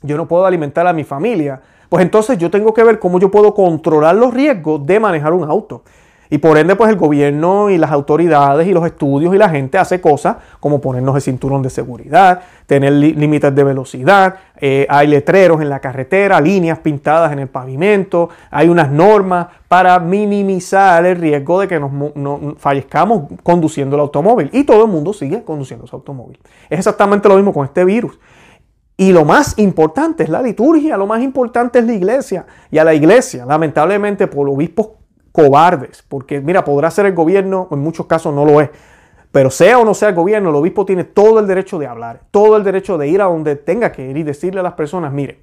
yo 0.02 0.18
no 0.18 0.28
puedo 0.28 0.46
alimentar 0.46 0.88
a 0.88 0.94
mi 0.94 1.04
familia, 1.04 1.62
pues 1.90 2.04
entonces 2.04 2.38
yo 2.38 2.50
tengo 2.50 2.74
que 2.74 2.84
ver 2.84 3.00
cómo 3.00 3.20
yo 3.20 3.30
puedo 3.30 3.54
controlar 3.54 4.16
los 4.16 4.34
riesgos 4.34 4.86
de 4.86 5.00
manejar 5.00 5.32
un 5.34 5.44
auto. 5.44 5.84
Y 6.34 6.40
por 6.40 6.58
ende, 6.58 6.76
pues 6.76 6.90
el 6.90 6.96
gobierno 6.96 7.70
y 7.70 7.78
las 7.78 7.92
autoridades 7.92 8.68
y 8.68 8.74
los 8.74 8.84
estudios 8.88 9.36
y 9.36 9.38
la 9.38 9.50
gente 9.50 9.78
hace 9.78 10.02
cosas 10.02 10.38
como 10.60 10.82
ponernos 10.82 11.16
el 11.16 11.22
cinturón 11.22 11.62
de 11.62 11.70
seguridad, 11.70 12.42
tener 12.66 12.92
límites 12.92 13.54
de 13.54 13.64
velocidad, 13.64 14.38
eh, 14.60 14.88
hay 14.90 15.06
letreros 15.06 15.62
en 15.62 15.70
la 15.70 15.80
carretera, 15.80 16.42
líneas 16.42 16.80
pintadas 16.80 17.32
en 17.34 17.38
el 17.38 17.50
pavimento, 17.50 18.30
hay 18.50 18.68
unas 18.68 18.90
normas 18.90 19.46
para 19.68 20.00
minimizar 20.00 21.06
el 21.06 21.18
riesgo 21.18 21.60
de 21.60 21.68
que 21.68 21.80
nos, 21.80 21.92
fallezcamos 22.58 23.26
conduciendo 23.44 23.96
el 23.96 24.00
automóvil. 24.00 24.50
Y 24.54 24.64
todo 24.64 24.86
el 24.86 24.90
mundo 24.90 25.14
sigue 25.14 25.44
conduciendo 25.44 25.86
su 25.86 25.96
automóvil. 25.96 26.40
Es 26.68 26.80
exactamente 26.80 27.30
lo 27.30 27.36
mismo 27.36 27.54
con 27.54 27.64
este 27.64 27.86
virus. 27.86 28.18
Y 28.98 29.12
lo 29.12 29.24
más 29.24 29.60
importante 29.60 30.24
es 30.24 30.30
la 30.30 30.42
liturgia, 30.42 30.98
lo 30.98 31.06
más 31.06 31.22
importante 31.22 31.78
es 31.78 31.86
la 31.86 31.94
iglesia. 31.94 32.48
Y 32.72 32.80
a 32.80 32.84
la 32.84 32.96
iglesia, 32.96 33.46
lamentablemente, 33.46 34.26
por 34.26 34.50
obispos 34.50 35.03
cobardes, 35.34 36.06
porque 36.08 36.40
mira, 36.40 36.64
podrá 36.64 36.90
ser 36.92 37.08
el 37.08 37.14
gobierno, 37.14 37.68
en 37.72 37.80
muchos 37.80 38.06
casos 38.06 38.34
no 38.34 38.46
lo 38.46 38.62
es, 38.62 38.70
pero 39.32 39.50
sea 39.50 39.80
o 39.80 39.84
no 39.84 39.96
sea 39.96 40.10
el 40.10 40.16
gobierno, 40.16 40.52
el 40.52 40.56
obispo 40.56 40.86
tiene 40.86 41.04
todo 41.04 41.40
el 41.40 41.48
derecho 41.48 41.80
de 41.80 41.88
hablar, 41.88 42.22
todo 42.30 42.56
el 42.56 42.64
derecho 42.64 43.00
de 43.00 43.08
ir 43.08 43.20
a 43.20 43.26
donde 43.26 43.56
tenga 43.56 43.92
que 43.92 44.08
ir 44.08 44.16
y 44.16 44.24
decirle 44.24 44.60
a 44.60 44.64
las 44.64 44.74
personas, 44.74 45.12
mire, 45.12 45.42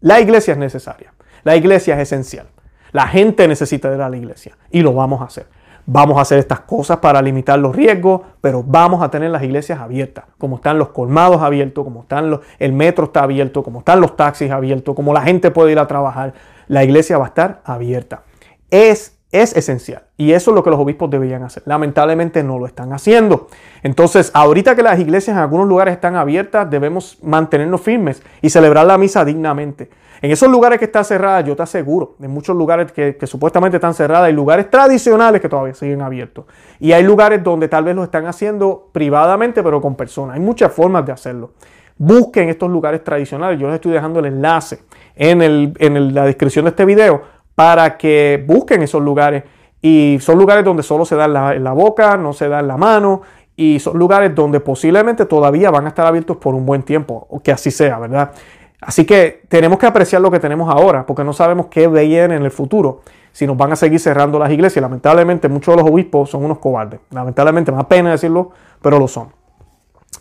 la 0.00 0.20
iglesia 0.20 0.52
es 0.52 0.58
necesaria, 0.58 1.12
la 1.42 1.56
iglesia 1.56 1.96
es 1.96 2.02
esencial, 2.02 2.46
la 2.92 3.08
gente 3.08 3.48
necesita 3.48 3.92
ir 3.92 4.00
a 4.00 4.08
la 4.08 4.16
iglesia 4.16 4.56
y 4.70 4.80
lo 4.82 4.94
vamos 4.94 5.20
a 5.20 5.24
hacer. 5.24 5.46
Vamos 5.86 6.16
a 6.16 6.22
hacer 6.22 6.38
estas 6.38 6.60
cosas 6.60 6.98
para 6.98 7.20
limitar 7.20 7.58
los 7.58 7.76
riesgos, 7.76 8.22
pero 8.40 8.62
vamos 8.62 9.02
a 9.02 9.10
tener 9.10 9.30
las 9.30 9.42
iglesias 9.42 9.80
abiertas, 9.80 10.24
como 10.38 10.56
están 10.56 10.78
los 10.78 10.88
colmados 10.90 11.42
abiertos, 11.42 11.84
como 11.84 12.02
están 12.02 12.30
los, 12.30 12.40
el 12.58 12.72
metro 12.72 13.04
está 13.04 13.24
abierto, 13.24 13.62
como 13.62 13.80
están 13.80 14.00
los 14.00 14.16
taxis 14.16 14.50
abiertos, 14.50 14.94
como 14.94 15.12
la 15.12 15.20
gente 15.20 15.50
puede 15.50 15.72
ir 15.72 15.78
a 15.78 15.86
trabajar. 15.86 16.32
La 16.68 16.84
iglesia 16.84 17.18
va 17.18 17.26
a 17.26 17.28
estar 17.28 17.60
abierta. 17.66 18.22
Es 18.70 19.13
es 19.34 19.56
esencial. 19.56 20.04
Y 20.16 20.30
eso 20.30 20.52
es 20.52 20.54
lo 20.54 20.62
que 20.62 20.70
los 20.70 20.78
obispos 20.78 21.10
deberían 21.10 21.42
hacer. 21.42 21.64
Lamentablemente 21.66 22.44
no 22.44 22.58
lo 22.58 22.66
están 22.66 22.92
haciendo. 22.92 23.48
Entonces, 23.82 24.30
ahorita 24.32 24.76
que 24.76 24.82
las 24.84 25.00
iglesias 25.00 25.36
en 25.36 25.42
algunos 25.42 25.66
lugares 25.66 25.94
están 25.94 26.14
abiertas, 26.14 26.70
debemos 26.70 27.18
mantenernos 27.20 27.80
firmes 27.80 28.22
y 28.40 28.50
celebrar 28.50 28.86
la 28.86 28.96
misa 28.96 29.24
dignamente. 29.24 29.90
En 30.22 30.30
esos 30.30 30.48
lugares 30.48 30.78
que 30.78 30.84
están 30.84 31.04
cerradas, 31.04 31.44
yo 31.44 31.56
te 31.56 31.64
aseguro, 31.64 32.14
en 32.22 32.30
muchos 32.30 32.56
lugares 32.56 32.92
que, 32.92 33.18
supuestamente 33.26 33.78
están 33.78 33.92
cerradas, 33.92 34.26
hay 34.26 34.32
lugares 34.32 34.70
tradicionales 34.70 35.40
que 35.40 35.48
todavía 35.48 35.74
siguen 35.74 36.00
abiertos. 36.00 36.44
Y 36.78 36.92
hay 36.92 37.02
lugares 37.02 37.42
donde 37.42 37.68
tal 37.68 37.82
vez 37.82 37.96
lo 37.96 38.04
están 38.04 38.26
haciendo 38.26 38.88
privadamente, 38.92 39.64
pero 39.64 39.80
con 39.80 39.96
personas. 39.96 40.36
Hay 40.36 40.40
muchas 40.40 40.72
formas 40.72 41.04
de 41.04 41.10
hacerlo. 41.12 41.50
Busquen 41.98 42.48
estos 42.48 42.70
lugares 42.70 43.02
tradicionales. 43.02 43.58
Yo 43.58 43.66
les 43.66 43.74
estoy 43.74 43.92
dejando 43.92 44.20
el 44.20 44.26
enlace 44.26 44.78
en, 45.16 46.14
la 46.14 46.24
descripción 46.24 46.64
de 46.64 46.70
este 46.70 46.84
video 46.84 47.33
para 47.54 47.96
que 47.96 48.44
busquen 48.46 48.82
esos 48.82 49.02
lugares. 49.02 49.44
Y 49.80 50.18
son 50.20 50.38
lugares 50.38 50.64
donde 50.64 50.82
solo 50.82 51.04
se 51.04 51.14
da 51.14 51.26
en 51.54 51.64
la, 51.64 51.72
boca, 51.72 52.16
no 52.16 52.32
se 52.32 52.48
da 52.48 52.60
en 52.60 52.68
la 52.68 52.76
mano. 52.76 53.22
Y 53.56 53.78
son 53.78 53.98
lugares 53.98 54.34
donde 54.34 54.60
posiblemente 54.60 55.26
todavía 55.26 55.70
van 55.70 55.84
a 55.84 55.88
estar 55.88 56.06
abiertos 56.06 56.38
por 56.38 56.54
un 56.54 56.64
buen 56.66 56.82
tiempo. 56.82 57.26
O 57.30 57.40
que 57.40 57.52
así 57.52 57.70
sea, 57.70 57.98
¿verdad? 57.98 58.32
Así 58.80 59.04
que 59.04 59.42
tenemos 59.48 59.78
que 59.78 59.86
apreciar 59.86 60.20
lo 60.20 60.30
que 60.30 60.40
tenemos 60.40 60.68
ahora, 60.74 61.06
porque 61.06 61.22
no 61.24 61.32
sabemos 61.32 61.66
qué 61.66 61.86
viene 61.86 62.36
en 62.36 62.44
el 62.44 62.50
futuro. 62.50 63.02
Si 63.32 63.46
nos 63.46 63.56
van 63.56 63.72
a 63.72 63.76
seguir 63.76 64.00
cerrando 64.00 64.38
las 64.38 64.50
iglesias. 64.50 64.82
Lamentablemente, 64.82 65.48
muchos 65.48 65.76
de 65.76 65.82
los 65.82 65.90
obispos 65.90 66.30
son 66.30 66.44
unos 66.44 66.58
cobardes. 66.58 67.00
Lamentablemente, 67.10 67.70
me 67.70 67.78
da 67.78 67.88
pena 67.88 68.10
decirlo, 68.10 68.50
pero 68.80 68.98
lo 68.98 69.08
son. 69.08 69.28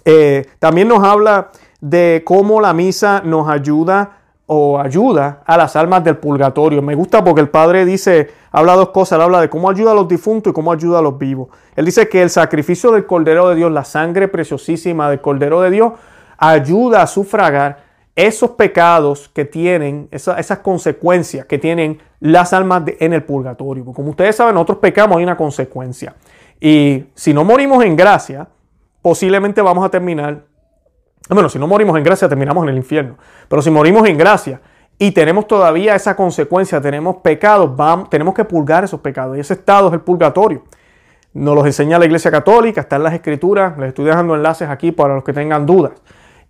Eh, 0.05 0.45
también 0.59 0.87
nos 0.87 1.03
habla 1.03 1.51
de 1.79 2.21
cómo 2.25 2.59
la 2.59 2.73
misa 2.73 3.21
nos 3.23 3.47
ayuda 3.49 4.22
o 4.45 4.79
ayuda 4.79 5.41
a 5.45 5.57
las 5.57 5.75
almas 5.75 6.03
del 6.03 6.17
purgatorio. 6.17 6.81
Me 6.81 6.95
gusta 6.95 7.23
porque 7.23 7.41
el 7.41 7.49
Padre 7.49 7.85
dice, 7.85 8.29
habla 8.51 8.75
dos 8.75 8.89
cosas, 8.89 9.19
habla 9.19 9.41
de 9.41 9.49
cómo 9.49 9.69
ayuda 9.69 9.91
a 9.91 9.95
los 9.95 10.07
difuntos 10.07 10.51
y 10.51 10.53
cómo 10.53 10.71
ayuda 10.71 10.99
a 10.99 11.01
los 11.01 11.17
vivos. 11.17 11.49
Él 11.75 11.85
dice 11.85 12.09
que 12.09 12.21
el 12.21 12.29
sacrificio 12.29 12.91
del 12.91 13.05
Cordero 13.05 13.49
de 13.49 13.55
Dios, 13.55 13.71
la 13.71 13.85
sangre 13.85 14.27
preciosísima 14.27 15.09
del 15.09 15.21
Cordero 15.21 15.61
de 15.61 15.71
Dios, 15.71 15.93
ayuda 16.37 17.01
a 17.01 17.07
sufragar 17.07 17.83
esos 18.15 18.51
pecados 18.51 19.29
que 19.33 19.45
tienen, 19.45 20.07
esas 20.11 20.59
consecuencias 20.59 21.45
que 21.45 21.57
tienen 21.57 21.99
las 22.19 22.53
almas 22.53 22.83
en 22.99 23.13
el 23.13 23.23
purgatorio. 23.23 23.85
como 23.85 24.11
ustedes 24.11 24.35
saben, 24.35 24.53
nosotros 24.53 24.77
pecamos, 24.79 25.17
hay 25.17 25.23
una 25.23 25.37
consecuencia. 25.37 26.15
Y 26.59 27.05
si 27.15 27.33
no 27.33 27.43
morimos 27.43 27.83
en 27.83 27.95
gracia, 27.95 28.47
posiblemente 29.01 29.61
vamos 29.61 29.83
a 29.83 29.89
terminar 29.89 30.43
bueno, 31.29 31.49
si 31.49 31.57
no 31.57 31.67
morimos 31.67 31.97
en 31.97 32.03
gracia, 32.03 32.27
terminamos 32.27 32.63
en 32.63 32.69
el 32.69 32.77
infierno. 32.77 33.17
Pero 33.47 33.61
si 33.61 33.71
morimos 33.71 34.07
en 34.07 34.17
gracia 34.17 34.61
y 34.97 35.11
tenemos 35.11 35.47
todavía 35.47 35.95
esa 35.95 36.15
consecuencia, 36.15 36.81
tenemos 36.81 37.17
pecados, 37.17 37.75
vamos, 37.75 38.09
tenemos 38.09 38.33
que 38.33 38.43
purgar 38.43 38.83
esos 38.83 38.99
pecados. 38.99 39.37
Y 39.37 39.39
ese 39.39 39.53
estado 39.53 39.87
es 39.87 39.93
el 39.93 40.01
purgatorio. 40.01 40.63
Nos 41.33 41.55
los 41.55 41.65
enseña 41.65 41.97
la 41.97 42.05
Iglesia 42.05 42.29
Católica, 42.29 42.81
está 42.81 42.97
en 42.97 43.03
las 43.03 43.13
Escrituras. 43.13 43.77
Les 43.77 43.89
estoy 43.89 44.05
dejando 44.05 44.35
enlaces 44.35 44.69
aquí 44.69 44.91
para 44.91 45.15
los 45.15 45.23
que 45.23 45.33
tengan 45.33 45.65
dudas. 45.65 45.93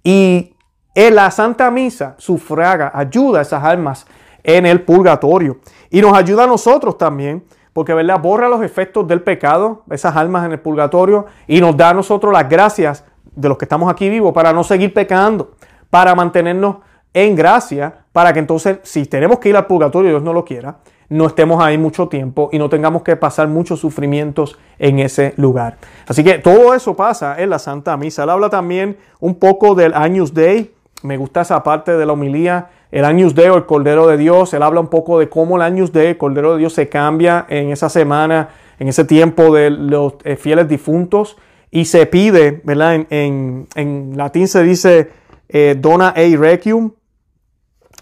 Y 0.03 0.55
en 0.95 1.15
la 1.15 1.31
Santa 1.31 1.71
Misa 1.71 2.15
sufraga, 2.17 2.91
ayuda 2.93 3.39
a 3.39 3.41
esas 3.43 3.63
almas 3.63 4.05
en 4.43 4.65
el 4.65 4.81
purgatorio. 4.81 5.59
Y 5.89 6.01
nos 6.01 6.13
ayuda 6.13 6.43
a 6.43 6.47
nosotros 6.47 6.97
también, 6.97 7.43
porque 7.71 7.93
¿verdad? 7.93 8.19
borra 8.19 8.49
los 8.49 8.61
efectos 8.63 9.07
del 9.07 9.21
pecado, 9.21 9.83
esas 9.89 10.15
almas 10.15 10.45
en 10.45 10.51
el 10.51 10.59
purgatorio, 10.59 11.27
y 11.47 11.61
nos 11.61 11.77
da 11.77 11.89
a 11.89 11.93
nosotros 11.93 12.33
las 12.33 12.49
gracias 12.49 13.05
de 13.35 13.49
los 13.49 13.57
que 13.57 13.65
estamos 13.65 13.91
aquí 13.91 14.09
vivos 14.09 14.33
para 14.33 14.53
no 14.53 14.63
seguir 14.63 14.93
pecando, 14.93 15.51
para 15.89 16.15
mantenernos 16.15 16.77
en 17.13 17.35
gracia, 17.35 18.05
para 18.11 18.33
que 18.33 18.39
entonces, 18.39 18.79
si 18.83 19.05
tenemos 19.05 19.39
que 19.39 19.49
ir 19.49 19.55
al 19.55 19.67
purgatorio, 19.67 20.09
Dios 20.09 20.23
no 20.23 20.33
lo 20.33 20.43
quiera, 20.43 20.77
no 21.09 21.27
estemos 21.27 21.63
ahí 21.63 21.77
mucho 21.77 22.07
tiempo 22.07 22.49
y 22.51 22.57
no 22.57 22.69
tengamos 22.69 23.03
que 23.03 23.15
pasar 23.15 23.47
muchos 23.47 23.79
sufrimientos 23.79 24.57
en 24.79 24.99
ese 24.99 25.33
lugar. 25.37 25.77
Así 26.07 26.23
que 26.23 26.39
todo 26.39 26.73
eso 26.73 26.95
pasa 26.95 27.39
en 27.39 27.51
la 27.51 27.59
Santa 27.59 27.95
Misa. 27.97 28.23
Él 28.23 28.31
habla 28.31 28.49
también 28.49 28.97
un 29.19 29.35
poco 29.35 29.75
del 29.75 29.93
Agnus 29.93 30.33
Dei. 30.33 30.73
Me 31.03 31.17
gusta 31.17 31.41
esa 31.41 31.61
parte 31.61 31.95
de 31.97 32.05
la 32.05 32.13
homilía. 32.13 32.69
El 32.89 33.05
Agnus 33.05 33.35
Dei 33.35 33.49
o 33.49 33.57
el 33.57 33.65
Cordero 33.65 34.07
de 34.07 34.17
Dios. 34.17 34.53
Él 34.55 34.63
habla 34.63 34.79
un 34.79 34.87
poco 34.87 35.19
de 35.19 35.29
cómo 35.29 35.57
el 35.57 35.61
Agnus 35.61 35.91
Dei, 35.91 36.07
el 36.07 36.17
Cordero 36.17 36.53
de 36.53 36.59
Dios, 36.59 36.73
se 36.73 36.89
cambia 36.89 37.45
en 37.47 37.69
esa 37.69 37.89
semana, 37.89 38.49
en 38.79 38.87
ese 38.87 39.03
tiempo 39.05 39.53
de 39.53 39.69
los 39.69 40.15
eh, 40.23 40.35
fieles 40.35 40.67
difuntos 40.67 41.37
y 41.73 41.85
se 41.85 42.05
pide, 42.05 42.61
¿verdad? 42.63 43.07
En, 43.09 44.13
latín 44.15 44.47
se 44.47 44.61
dice 44.61 45.09
eh, 45.49 45.75
dona 45.75 46.13
ei 46.15 46.35
requiem, 46.35 46.91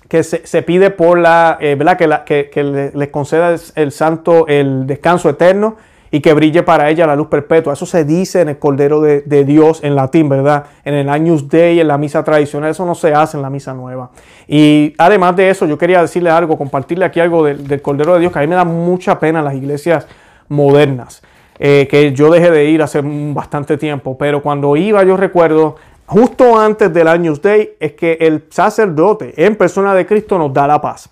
que 0.09 0.23
se, 0.23 0.61
pide 0.61 0.89
por 0.89 1.17
la, 1.17 1.57
eh, 1.61 1.75
¿verdad? 1.75 1.97
Que, 1.97 2.05
la, 2.05 2.25
que, 2.25 2.91
les 2.93 3.07
conceda 3.07 3.55
el 3.75 3.93
santo 3.93 4.45
el 4.47 4.85
descanso 4.85 5.29
eterno 5.29 5.77
y 6.11 6.19
que 6.19 6.33
brille 6.33 6.63
para 6.63 6.89
ella 6.89 7.07
la 7.07 7.15
luz 7.15 7.27
perpetua. 7.27 7.71
Eso 7.71 7.85
se 7.85 8.03
dice 8.03 8.41
en 8.41 8.49
el 8.49 8.59
Cordero 8.59 8.99
de, 8.99 9.45
Dios 9.45 9.81
en 9.85 9.95
latín, 9.95 10.27
¿verdad? 10.27 10.65
En 10.83 10.93
el 10.93 11.07
Agnus 11.07 11.47
Dei, 11.47 11.79
en 11.79 11.87
la 11.87 11.97
misa 11.97 12.25
tradicional, 12.25 12.71
eso 12.71 12.85
no 12.85 12.93
se 12.93 13.13
hace 13.13 13.37
en 13.37 13.41
la 13.41 13.49
misa 13.49 13.73
nueva. 13.73 14.11
Y 14.49 14.93
además 14.97 15.37
de 15.37 15.49
eso, 15.49 15.65
yo 15.65 15.77
quería 15.77 16.01
decirle 16.01 16.29
algo, 16.29 16.57
compartirle 16.57 17.05
aquí 17.05 17.21
algo 17.21 17.45
del, 17.45 17.65
del 17.65 17.81
Cordero 17.81 18.15
de 18.15 18.19
Dios, 18.19 18.33
que 18.33 18.39
a 18.39 18.41
mí 18.41 18.47
me 18.47 18.55
da 18.55 18.65
mucha 18.65 19.17
pena 19.17 19.41
las 19.41 19.53
iglesias 19.53 20.07
modernas. 20.49 21.21
Eh, 21.63 21.87
que 21.87 22.11
yo 22.11 22.31
dejé 22.31 22.49
de 22.49 22.65
ir 22.65 22.81
hace 22.81 23.03
bastante 23.03 23.77
tiempo, 23.77 24.17
pero 24.17 24.41
cuando 24.41 24.75
iba 24.75 25.03
yo 25.03 25.15
recuerdo, 25.15 25.75
justo 26.07 26.59
antes 26.59 26.91
del 26.91 27.07
Años 27.07 27.39
Day, 27.39 27.73
es 27.79 27.91
que 27.91 28.17
el 28.19 28.47
sacerdote 28.49 29.45
en 29.45 29.55
persona 29.55 29.93
de 29.93 30.07
Cristo 30.07 30.39
nos 30.39 30.51
da 30.51 30.65
la 30.65 30.81
paz. 30.81 31.11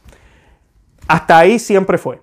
Hasta 1.07 1.37
ahí 1.37 1.59
siempre 1.59 1.99
fue. 1.99 2.19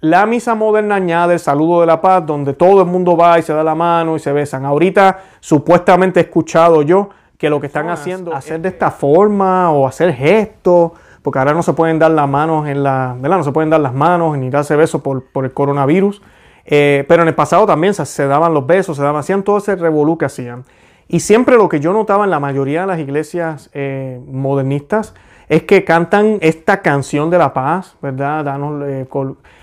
La 0.00 0.26
misa 0.26 0.56
moderna 0.56 0.96
añade 0.96 1.34
el 1.34 1.38
saludo 1.38 1.82
de 1.82 1.86
la 1.86 2.00
paz, 2.00 2.26
donde 2.26 2.54
todo 2.54 2.82
el 2.82 2.88
mundo 2.88 3.16
va 3.16 3.38
y 3.38 3.42
se 3.42 3.52
da 3.52 3.62
la 3.62 3.76
mano 3.76 4.16
y 4.16 4.18
se 4.18 4.32
besan. 4.32 4.64
Ahorita 4.64 5.20
supuestamente 5.38 6.18
he 6.18 6.24
escuchado 6.24 6.82
yo 6.82 7.10
que 7.38 7.48
lo 7.48 7.60
que 7.60 7.68
están 7.68 7.88
haciendo 7.88 8.32
es 8.32 8.38
hacer 8.38 8.62
de 8.62 8.70
esta 8.70 8.90
forma 8.90 9.70
o 9.70 9.86
hacer 9.86 10.12
gestos, 10.12 10.90
porque 11.22 11.38
ahora 11.38 11.54
no 11.54 11.62
se 11.62 11.72
pueden 11.72 12.00
dar 12.00 12.10
las 12.10 12.28
manos 12.28 12.66
en 12.66 12.82
la, 12.82 13.14
¿verdad? 13.16 13.36
No 13.36 13.44
se 13.44 13.52
pueden 13.52 13.70
dar 13.70 13.80
las 13.80 13.94
manos 13.94 14.36
ni 14.38 14.50
darse 14.50 14.74
besos 14.74 15.00
por, 15.02 15.30
por 15.30 15.44
el 15.44 15.52
coronavirus. 15.52 16.20
Eh, 16.66 17.04
pero 17.08 17.22
en 17.22 17.28
el 17.28 17.34
pasado 17.34 17.66
también 17.66 17.94
se, 17.94 18.26
daban 18.26 18.54
los 18.54 18.66
besos, 18.66 18.96
se 18.96 19.02
daban, 19.02 19.20
hacían 19.20 19.42
todo 19.42 19.58
ese 19.58 19.76
revolú 19.76 20.16
que 20.16 20.24
hacían. 20.24 20.64
Y 21.08 21.20
siempre 21.20 21.56
lo 21.56 21.68
que 21.68 21.80
yo 21.80 21.92
notaba 21.92 22.24
en 22.24 22.30
la 22.30 22.40
mayoría 22.40 22.82
de 22.82 22.86
las 22.86 22.98
iglesias 22.98 23.70
eh, 23.74 24.20
modernistas 24.26 25.14
es 25.48 25.64
que 25.64 25.84
cantan 25.84 26.38
esta 26.40 26.80
canción 26.80 27.28
de 27.28 27.38
la 27.38 27.52
paz, 27.52 27.96
¿verdad? 28.00 28.44
Danos 28.44 28.82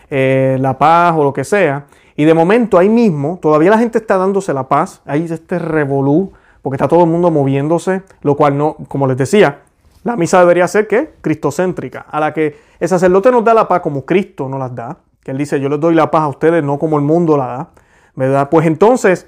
eh, 0.10 0.58
la 0.60 0.78
paz 0.78 1.16
o 1.18 1.24
lo 1.24 1.34
que 1.34 1.44
sea. 1.44 1.86
Y 2.16 2.26
de 2.26 2.34
momento 2.34 2.78
ahí 2.78 2.90
mismo, 2.90 3.40
todavía 3.42 3.72
la 3.72 3.80
gente 3.80 3.98
está 3.98 4.18
dándose 4.18 4.54
la 4.54 4.68
paz, 4.68 5.02
hay 5.06 5.24
este 5.24 5.58
revolú, 5.58 6.34
porque 6.62 6.76
está 6.76 6.88
todo 6.88 7.04
el 7.04 7.10
mundo 7.10 7.32
moviéndose, 7.32 8.04
lo 8.22 8.36
cual 8.36 8.58
no, 8.58 8.76
como 8.88 9.08
les 9.08 9.18
decía, 9.18 9.62
la 10.04 10.16
misa 10.16 10.40
debería 10.40 10.68
ser 10.68 10.88
que 10.88 11.14
cristocéntrica, 11.22 12.06
a 12.12 12.20
la 12.20 12.34
que 12.34 12.58
el 12.80 12.90
sacerdote 12.90 13.32
nos 13.32 13.44
da 13.44 13.54
la 13.54 13.68
paz 13.68 13.82
como 13.82 14.06
Cristo 14.06 14.48
nos 14.50 14.60
las 14.60 14.76
da, 14.76 14.98
que 15.24 15.32
él 15.32 15.38
dice, 15.38 15.60
yo 15.60 15.70
les 15.70 15.80
doy 15.80 15.96
la 15.96 16.12
paz 16.12 16.22
a 16.22 16.28
ustedes, 16.28 16.64
no 16.64 16.80
como 16.80 16.98
el 16.98 17.04
mundo 17.04 17.38
la 17.38 17.48
da, 17.48 17.70
¿verdad? 18.16 18.50
Pues 18.50 18.66
entonces, 18.66 19.28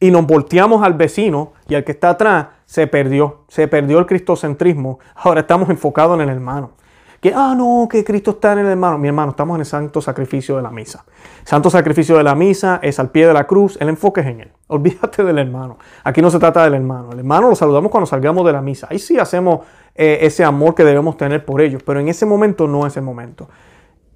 y 0.00 0.10
nos 0.10 0.26
volteamos 0.26 0.82
al 0.82 0.94
vecino 0.94 1.52
y 1.68 1.74
al 1.76 1.84
que 1.84 1.92
está 1.92 2.10
atrás, 2.10 2.48
se 2.66 2.86
perdió, 2.86 3.44
se 3.48 3.68
perdió 3.68 3.98
el 3.98 4.06
cristocentrismo. 4.06 4.98
Ahora 5.14 5.42
estamos 5.42 5.68
enfocados 5.70 6.16
en 6.16 6.22
el 6.22 6.30
hermano. 6.30 6.72
Que, 7.20 7.32
ah, 7.36 7.54
no, 7.56 7.86
que 7.88 8.02
Cristo 8.02 8.32
está 8.32 8.54
en 8.54 8.60
el 8.60 8.66
hermano. 8.66 8.98
Mi 8.98 9.06
hermano, 9.06 9.30
estamos 9.30 9.54
en 9.54 9.60
el 9.60 9.66
santo 9.66 10.00
sacrificio 10.00 10.56
de 10.56 10.62
la 10.62 10.70
misa. 10.70 11.04
Santo 11.44 11.70
sacrificio 11.70 12.16
de 12.16 12.24
la 12.24 12.34
misa 12.34 12.80
es 12.82 12.98
al 12.98 13.10
pie 13.10 13.28
de 13.28 13.32
la 13.32 13.46
cruz, 13.46 13.78
el 13.80 13.90
enfoque 13.90 14.22
es 14.22 14.26
en 14.26 14.40
él. 14.40 14.52
Olvídate 14.66 15.22
del 15.22 15.38
hermano. 15.38 15.78
Aquí 16.02 16.20
no 16.20 16.32
se 16.32 16.40
trata 16.40 16.64
del 16.64 16.74
hermano. 16.74 17.12
El 17.12 17.20
hermano 17.20 17.50
lo 17.50 17.54
saludamos 17.54 17.92
cuando 17.92 18.06
salgamos 18.06 18.44
de 18.44 18.52
la 18.52 18.60
misa. 18.60 18.88
Ahí 18.90 18.98
sí 18.98 19.20
hacemos 19.20 19.60
eh, 19.94 20.18
ese 20.22 20.42
amor 20.42 20.74
que 20.74 20.82
debemos 20.82 21.16
tener 21.16 21.44
por 21.44 21.60
ellos, 21.60 21.84
pero 21.84 22.00
en 22.00 22.08
ese 22.08 22.26
momento 22.26 22.66
no 22.66 22.88
es 22.88 22.96
el 22.96 23.04
momento. 23.04 23.48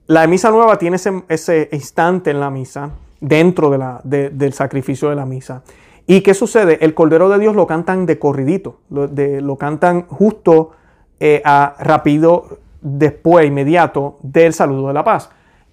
La 0.08 0.26
misa 0.28 0.50
nueva 0.50 0.78
tiene 0.78 0.96
ese, 0.96 1.68
instante 1.72 2.30
en 2.30 2.38
la 2.38 2.48
misa, 2.48 2.90
dentro 3.20 3.70
de 3.70 3.78
la, 3.78 4.00
del 4.04 4.52
sacrificio 4.52 5.10
de 5.10 5.16
la 5.16 5.26
misa. 5.26 5.62
¿Y 6.06 6.20
qué 6.20 6.32
sucede? 6.32 6.78
El 6.84 6.94
Cordero 6.94 7.28
de 7.28 7.40
Dios 7.40 7.56
lo 7.56 7.66
cantan 7.66 8.06
de 8.06 8.16
corridito, 8.16 8.78
lo, 8.88 9.08
lo 9.08 9.56
cantan 9.56 10.06
justo 10.06 10.70
eh, 11.18 11.42
a 11.44 11.74
rápido, 11.80 12.58
después, 12.80 13.46
inmediato 13.46 14.18
del 14.22 14.52
saludo 14.52 14.88
de 14.88 14.94
la 14.94 15.02
paz. 15.02 15.30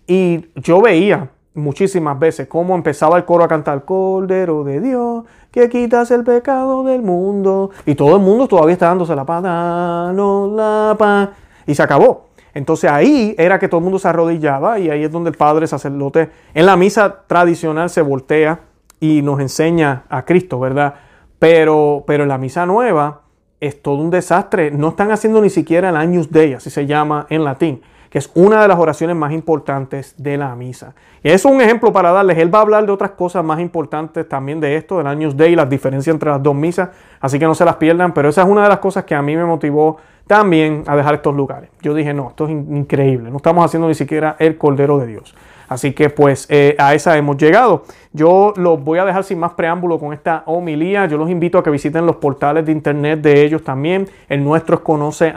Y 0.08 0.48
yo 0.56 0.82
veía 0.82 1.30
muchísimas 1.54 2.18
veces 2.18 2.48
cómo 2.48 2.74
empezaba 2.74 3.18
el 3.18 3.26
coro 3.26 3.44
a 3.44 3.48
cantar 3.48 3.86
Cordero 3.86 4.64
de 4.64 4.82
Dios, 4.82 5.26
que 5.52 5.70
quitas 5.70 6.10
el 6.10 6.24
pecado 6.24 6.84
del 6.84 7.04
mundo. 7.04 7.70
Y 7.86 7.94
todo 7.94 8.16
el 8.16 8.22
mundo 8.24 8.48
todavía 8.48 8.74
está 8.74 8.88
dándose 8.88 9.16
la 9.16 9.26
paz, 9.26 9.44
danos 9.44 10.52
la 10.54 10.96
paz. 10.98 11.30
Y 11.68 11.76
se 11.76 11.84
acabó. 11.84 12.33
Entonces 12.54 12.90
ahí 12.90 13.36
era 13.38 13.60
que 13.60 13.68
todo 13.68 13.80
el 13.80 13.84
mundo 13.84 14.00
se 14.00 14.08
arrodillaba 14.08 14.80
y 14.80 14.90
ahí 14.90 15.04
es 15.04 15.12
donde 15.12 15.32
el 15.32 15.38
padre 15.38 15.68
sacerdote 15.68 16.30
en 16.54 16.66
la 16.66 16.78
misa 16.78 17.24
tradicional 17.28 17.90
se 17.90 18.02
voltea 18.02 18.60
y 19.00 19.22
nos 19.22 19.40
enseña 19.40 20.04
a 20.10 20.24
Cristo, 20.24 20.60
¿verdad? 20.60 20.94
Pero, 21.40 22.04
pero 22.08 22.24
en 22.24 22.30
la 22.30 22.38
misa 22.38 22.66
nueva 22.66 23.22
es 23.60 23.82
todo 23.82 23.96
un 23.96 24.10
desastre. 24.10 24.72
No 24.72 24.90
están 24.90 25.12
haciendo 25.12 25.42
ni 25.42 25.50
siquiera 25.50 25.90
el 25.90 25.98
Agnus 25.98 26.32
Dei, 26.32 26.54
así 26.54 26.70
se 26.70 26.86
llama 26.86 27.26
en 27.30 27.44
latín, 27.44 27.82
que 28.10 28.20
es 28.20 28.30
una 28.36 28.62
de 28.62 28.68
las 28.68 28.78
oraciones 28.78 29.16
más 29.16 29.32
importantes 29.32 30.14
de 30.18 30.38
la 30.38 30.56
misa. 30.56 30.94
Y 31.24 31.30
eso 31.30 31.50
es 31.50 31.56
un 31.56 31.62
ejemplo 31.62 31.92
para 31.92 32.12
darles. 32.12 32.38
Él 32.38 32.54
va 32.54 32.60
a 32.60 32.62
hablar 32.62 32.86
de 32.86 32.92
otras 32.92 33.12
cosas 33.12 33.44
más 33.44 33.60
importantes 33.60 34.28
también 34.30 34.60
de 34.60 34.76
esto, 34.76 35.00
del 35.00 35.08
Agnus 35.08 35.36
Dei, 35.36 35.56
las 35.56 35.70
diferencias 35.70 36.14
entre 36.14 36.30
las 36.30 36.44
dos 36.44 36.54
misas. 36.54 36.90
Así 37.20 37.40
que 37.40 37.46
no 37.46 37.56
se 37.56 37.66
las 37.66 37.78
pierdan. 37.78 38.14
Pero 38.14 38.30
esa 38.30 38.44
es 38.44 38.48
una 38.48 38.64
de 38.64 38.70
las 38.70 38.80
cosas 38.80 39.06
que 39.06 39.16
a 39.16 39.22
mí 39.22 39.36
me 39.36 39.46
motivó 39.46 39.98
también 40.28 40.84
a 40.88 40.96
dejar 40.96 41.16
estos 41.16 41.36
lugares. 41.36 41.70
Yo 41.82 41.94
dije, 41.94 42.14
no, 42.14 42.30
esto 42.30 42.46
es 42.46 42.52
increíble, 42.52 43.30
no 43.30 43.38
estamos 43.38 43.66
haciendo 43.66 43.88
ni 43.88 43.96
siquiera 43.96 44.36
el 44.40 44.58
Cordero 44.58 44.98
de 44.98 45.08
Dios. 45.08 45.36
Así 45.74 45.94
que 45.94 46.10
pues 46.10 46.46
eh, 46.50 46.76
a 46.78 46.94
esa 46.94 47.18
hemos 47.18 47.38
llegado. 47.38 47.84
Yo 48.12 48.54
los 48.58 48.84
voy 48.84 49.00
a 49.00 49.06
dejar 49.06 49.24
sin 49.24 49.40
más 49.40 49.54
preámbulo 49.54 49.98
con 49.98 50.14
esta 50.14 50.44
homilía. 50.46 51.08
Yo 51.08 51.18
los 51.18 51.32
invito 51.32 51.58
a 51.58 51.64
que 51.64 51.72
visiten 51.72 52.06
los 52.06 52.18
portales 52.18 52.66
de 52.66 52.72
internet 52.72 53.22
de 53.22 53.44
ellos 53.44 53.64
también. 53.64 54.08
El 54.30 54.44
nuestro 54.44 54.76
es 54.76 54.82
conoce 54.82 55.34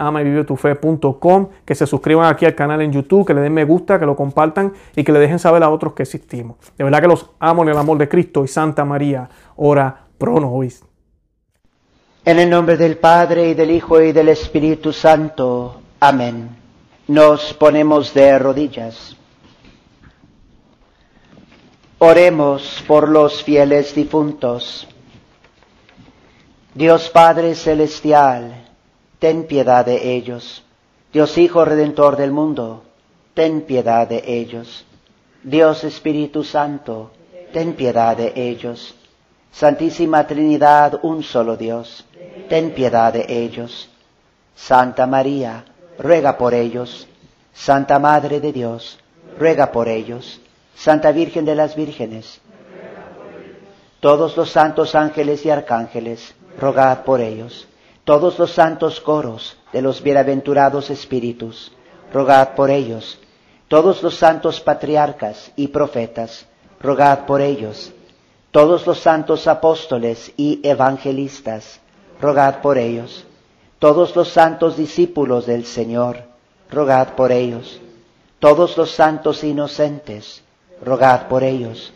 que 1.64 1.75
se 1.75 1.87
suscriban 1.87 2.26
aquí 2.26 2.45
al 2.45 2.55
canal 2.55 2.83
en 2.83 2.93
YouTube, 2.93 3.26
que 3.26 3.33
le 3.33 3.40
den 3.40 3.55
me 3.55 3.64
gusta, 3.64 3.99
que 3.99 4.05
lo 4.05 4.14
compartan 4.14 4.73
y 4.95 5.05
que 5.05 5.12
le 5.12 5.21
dejen 5.21 5.38
saber 5.38 5.62
a 5.62 5.71
otros 5.71 5.95
que 5.95 6.02
existimos. 6.02 6.57
De 6.76 6.85
verdad 6.85 7.00
que 7.00 7.09
los 7.09 7.31
amo 7.38 7.62
en 7.62 7.71
el 7.71 7.78
amor 7.78 7.97
de 7.97 8.09
Cristo 8.09 8.45
y 8.45 8.49
Santa 8.49 8.85
María, 8.85 9.28
ora 9.57 10.07
pro 10.19 10.38
nobis. 10.38 10.85
En 12.26 12.40
el 12.40 12.50
nombre 12.50 12.76
del 12.76 12.99
Padre 12.99 13.50
y 13.50 13.54
del 13.54 13.71
Hijo 13.71 14.02
y 14.02 14.11
del 14.11 14.30
Espíritu 14.30 14.92
Santo. 14.92 15.80
Amén. 16.00 16.56
Nos 17.06 17.54
ponemos 17.54 18.12
de 18.14 18.37
rodillas. 18.37 19.14
Oremos 21.99 22.83
por 22.88 23.09
los 23.09 23.45
fieles 23.45 23.95
difuntos. 23.95 24.88
Dios 26.75 27.11
Padre 27.11 27.54
Celestial, 27.54 28.71
ten 29.21 29.45
piedad 29.45 29.87
de 29.87 30.16
ellos. 30.16 30.64
Dios 31.12 31.38
Hijo 31.38 31.64
Redentor 31.64 32.16
del 32.16 32.33
mundo, 32.33 32.83
ten 33.35 33.61
piedad 33.61 34.09
de 34.09 34.25
ellos. 34.26 34.85
Dios 35.45 35.85
Espíritu 35.85 36.42
Santo, 36.42 37.12
ten 37.52 37.75
piedad 37.75 38.16
de 38.16 38.33
ellos. 38.35 38.96
Santísima 39.57 40.27
Trinidad, 40.27 41.01
un 41.03 41.23
solo 41.23 41.57
Dios, 41.57 42.05
ten 42.47 42.75
piedad 42.75 43.11
de 43.11 43.25
ellos. 43.27 43.89
Santa 44.55 45.07
María, 45.07 45.65
ruega 45.99 46.37
por 46.37 46.53
ellos. 46.53 47.09
Santa 47.55 47.99
Madre 47.99 48.41
de 48.41 48.53
Dios, 48.53 48.99
ruega 49.39 49.73
por 49.73 49.89
ellos. 49.89 50.43
Santa 50.75 51.11
Virgen 51.11 51.47
de 51.47 51.55
las 51.55 51.75
Vírgenes, 51.75 52.39
todos 54.01 54.37
los 54.37 54.51
santos 54.51 54.95
ángeles 54.95 55.47
y 55.47 55.51
arcángeles, 55.51 56.35
rogad 56.61 57.05
por 57.05 57.23
ellos. 57.23 57.67
Todos 58.05 58.39
los 58.39 58.53
santos 58.53 59.01
coros 59.01 59.57
de 59.73 59.81
los 59.81 60.03
bienaventurados 60.03 60.91
espíritus, 60.91 61.73
rogad 62.13 62.51
por 62.51 62.71
ellos. 62.71 63.19
Todos 63.69 64.03
los 64.03 64.17
santos 64.17 64.61
patriarcas 64.61 65.51
y 65.57 65.69
profetas, 65.69 66.45
rogad 66.79 67.21
por 67.21 67.41
ellos. 67.41 67.95
Todos 68.57 68.87
los 68.87 69.01
santos 69.01 69.49
apóstoles 69.49 70.33
y 70.39 70.67
evangelistas, 70.67 71.79
rogad 72.23 72.63
por 72.63 72.79
ellos. 72.79 73.27
Todos 73.79 74.17
los 74.17 74.31
santos 74.31 74.79
discípulos 74.79 75.45
del 75.45 75.67
Señor, 75.67 76.23
rogad 76.71 77.09
por 77.17 77.33
ellos. 77.33 77.79
Todos 78.39 78.79
los 78.79 78.93
santos 78.93 79.45
inocentes, 79.45 80.43
rogad 80.83 81.29
por 81.29 81.45
ellos. 81.45 81.93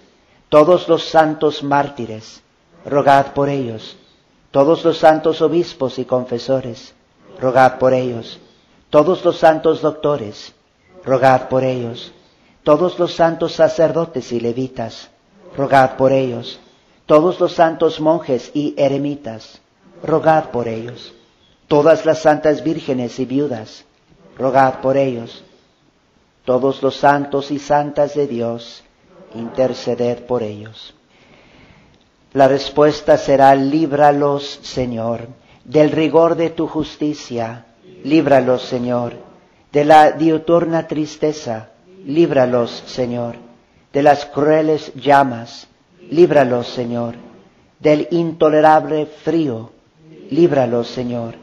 Todos 0.50 0.86
los 0.86 1.08
santos 1.08 1.62
mártires, 1.62 2.42
rogad 2.84 3.32
por 3.32 3.48
ellos. 3.48 3.96
Todos 4.50 4.84
los 4.84 4.98
santos 4.98 5.40
obispos 5.40 5.98
y 5.98 6.04
confesores, 6.04 6.92
rogad 7.40 7.78
por 7.78 7.94
ellos. 7.94 8.38
Todos 8.90 9.24
los 9.24 9.38
santos 9.38 9.80
doctores, 9.80 10.52
rogad 11.06 11.48
por 11.48 11.64
ellos. 11.64 12.12
Todos 12.64 12.98
los 12.98 13.14
santos 13.14 13.52
sacerdotes 13.54 14.30
y 14.32 14.40
levitas, 14.40 15.08
rogad 15.56 15.96
por 15.96 16.12
ellos. 16.12 16.60
Todos 17.06 17.40
los 17.40 17.52
santos 17.52 18.00
monjes 18.00 18.50
y 18.54 18.74
eremitas, 18.76 19.60
rogad 20.02 20.50
por 20.50 20.68
ellos. 20.68 21.14
Todas 21.68 22.04
las 22.06 22.20
santas 22.20 22.62
vírgenes 22.64 23.18
y 23.18 23.24
viudas, 23.24 23.84
rogad 24.36 24.80
por 24.80 24.96
ellos 24.96 25.44
todos 26.44 26.82
los 26.82 26.96
santos 26.96 27.50
y 27.50 27.58
santas 27.58 28.14
de 28.14 28.26
Dios, 28.26 28.82
interceded 29.34 30.24
por 30.24 30.42
ellos. 30.42 30.94
La 32.32 32.48
respuesta 32.48 33.16
será, 33.18 33.54
líbralos, 33.54 34.58
Señor, 34.62 35.28
del 35.64 35.90
rigor 35.90 36.36
de 36.36 36.50
tu 36.50 36.66
justicia, 36.66 37.66
líbralos, 38.02 38.62
Señor, 38.62 39.14
de 39.72 39.84
la 39.84 40.12
diuturna 40.12 40.86
tristeza, 40.86 41.70
líbralos, 42.04 42.82
Señor, 42.86 43.36
de 43.92 44.02
las 44.02 44.26
crueles 44.26 44.92
llamas, 44.94 45.68
líbralos, 46.10 46.68
Señor, 46.68 47.14
del 47.78 48.08
intolerable 48.10 49.06
frío, 49.06 49.70
líbralos, 50.30 50.88
Señor, 50.88 51.34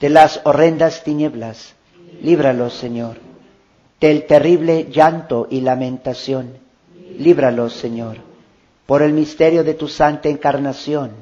de 0.00 0.10
las 0.10 0.40
horrendas 0.44 1.04
tinieblas, 1.04 1.74
líbralos, 2.22 2.74
Señor 2.74 3.26
del 4.00 4.26
terrible 4.26 4.88
llanto 4.90 5.46
y 5.50 5.60
lamentación. 5.60 6.58
Líbralos, 7.18 7.72
Señor, 7.72 8.18
por 8.84 9.02
el 9.02 9.12
misterio 9.12 9.64
de 9.64 9.74
tu 9.74 9.88
santa 9.88 10.28
encarnación. 10.28 11.12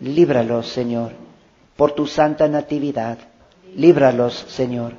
Líbralos, 0.00 0.68
Señor, 0.68 1.12
por 1.76 1.92
tu 1.92 2.06
santa 2.06 2.46
natividad. 2.48 3.18
Líbralos, 3.74 4.46
Señor, 4.48 4.92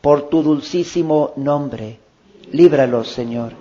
por 0.00 0.28
tu 0.28 0.42
dulcísimo 0.42 1.32
nombre. 1.36 1.98
Líbralos, 2.52 3.08
Señor, 3.08 3.52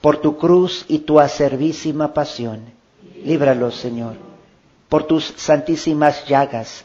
por 0.00 0.18
tu 0.18 0.36
cruz 0.38 0.84
y 0.88 1.00
tu 1.00 1.20
acervísima 1.20 2.14
pasión. 2.14 2.60
Líbralos, 3.24 3.76
Señor, 3.76 4.14
por 4.88 5.04
tus 5.04 5.24
santísimas 5.36 6.26
llagas. 6.26 6.84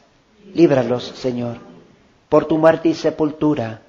Líbralos, 0.53 1.13
Señor, 1.15 1.57
por 2.29 2.45
tu 2.45 2.57
muerte 2.57 2.89
y 2.89 2.93
sepultura. 2.93 3.81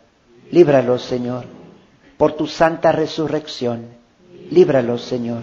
Líbralos, 0.50 1.02
Señor, 1.02 1.44
por 2.16 2.32
tu 2.32 2.46
santa 2.46 2.92
resurrección. 2.92 3.88
Líbralos, 4.50 5.02
Señor, 5.02 5.42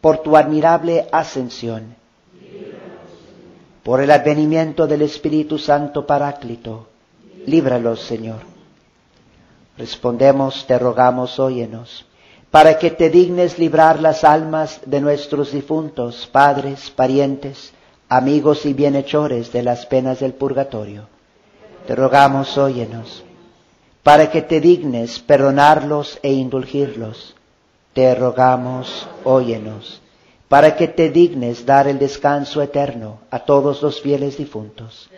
por 0.00 0.18
tu 0.18 0.36
admirable 0.36 1.06
ascensión. 1.12 1.94
Por 3.84 4.00
el 4.00 4.10
advenimiento 4.10 4.86
del 4.86 5.02
Espíritu 5.02 5.58
Santo 5.58 6.06
Paráclito. 6.06 6.88
Líbralos, 7.46 8.00
Señor. 8.00 8.40
Respondemos, 9.76 10.66
te 10.66 10.78
rogamos, 10.78 11.38
óyenos, 11.38 12.06
para 12.54 12.78
que 12.78 12.92
te 12.92 13.10
dignes 13.10 13.58
librar 13.58 13.98
las 13.98 14.22
almas 14.22 14.80
de 14.86 15.00
nuestros 15.00 15.50
difuntos, 15.50 16.28
padres, 16.30 16.88
parientes, 16.88 17.72
amigos 18.08 18.64
y 18.64 18.72
bienhechores 18.72 19.50
de 19.52 19.64
las 19.64 19.86
penas 19.86 20.20
del 20.20 20.34
purgatorio. 20.34 21.08
Te 21.84 21.96
rogamos, 21.96 22.56
óyenos 22.56 23.24
para 24.04 24.30
que 24.30 24.42
te 24.42 24.60
dignes 24.60 25.18
perdonarlos 25.18 26.20
e 26.22 26.30
indulgirlos. 26.32 27.34
Te 27.92 28.14
rogamos, 28.14 29.08
óyenos, 29.24 30.00
para 30.46 30.76
que 30.76 30.86
te 30.86 31.10
dignes 31.10 31.66
dar 31.66 31.88
el 31.88 31.98
descanso 31.98 32.62
eterno 32.62 33.18
a 33.30 33.40
todos 33.40 33.82
los 33.82 34.00
fieles 34.00 34.36
difuntos. 34.36 35.08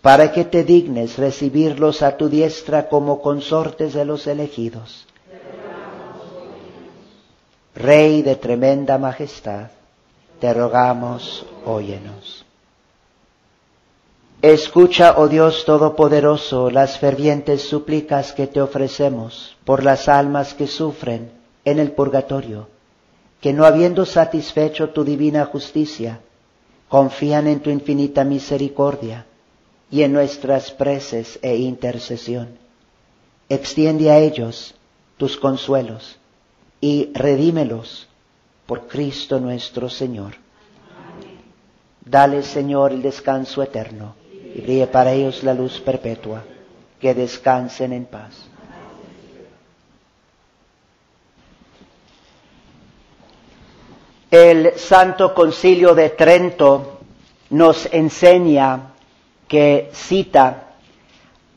Para 0.00 0.32
que 0.32 0.44
te 0.44 0.64
dignes 0.64 1.18
recibirlos 1.18 2.00
a 2.00 2.16
tu 2.16 2.30
diestra 2.30 2.88
como 2.88 3.20
consortes 3.20 3.92
de 3.92 4.04
los 4.06 4.28
elegidos. 4.28 5.06
Rey 7.76 8.22
de 8.22 8.36
tremenda 8.36 8.96
majestad, 8.96 9.66
te 10.40 10.54
rogamos, 10.54 11.44
óyenos. 11.66 12.46
Escucha, 14.40 15.16
oh 15.18 15.28
Dios 15.28 15.66
Todopoderoso, 15.66 16.70
las 16.70 16.98
fervientes 16.98 17.68
súplicas 17.68 18.32
que 18.32 18.46
te 18.46 18.62
ofrecemos 18.62 19.58
por 19.66 19.84
las 19.84 20.08
almas 20.08 20.54
que 20.54 20.66
sufren 20.66 21.30
en 21.66 21.78
el 21.78 21.92
purgatorio, 21.92 22.68
que 23.42 23.52
no 23.52 23.66
habiendo 23.66 24.06
satisfecho 24.06 24.88
tu 24.88 25.04
divina 25.04 25.44
justicia, 25.44 26.20
confían 26.88 27.46
en 27.46 27.60
tu 27.60 27.68
infinita 27.68 28.24
misericordia 28.24 29.26
y 29.90 30.00
en 30.00 30.14
nuestras 30.14 30.70
preces 30.70 31.38
e 31.42 31.56
intercesión. 31.56 32.56
Extiende 33.50 34.10
a 34.10 34.16
ellos 34.16 34.74
tus 35.18 35.36
consuelos 35.36 36.16
y 36.80 37.10
redímelos 37.14 38.08
por 38.66 38.86
Cristo 38.86 39.40
nuestro 39.40 39.88
Señor. 39.88 40.34
Dale, 42.04 42.42
Señor, 42.42 42.92
el 42.92 43.02
descanso 43.02 43.62
eterno 43.62 44.14
y 44.54 44.60
brille 44.60 44.86
para 44.86 45.12
ellos 45.12 45.42
la 45.42 45.54
luz 45.54 45.80
perpetua. 45.80 46.44
Que 47.00 47.12
descansen 47.14 47.92
en 47.92 48.06
paz. 48.06 48.32
El 54.30 54.78
Santo 54.78 55.34
Concilio 55.34 55.94
de 55.94 56.10
Trento 56.10 57.00
nos 57.50 57.86
enseña 57.92 58.94
que, 59.46 59.90
cita, 59.92 60.70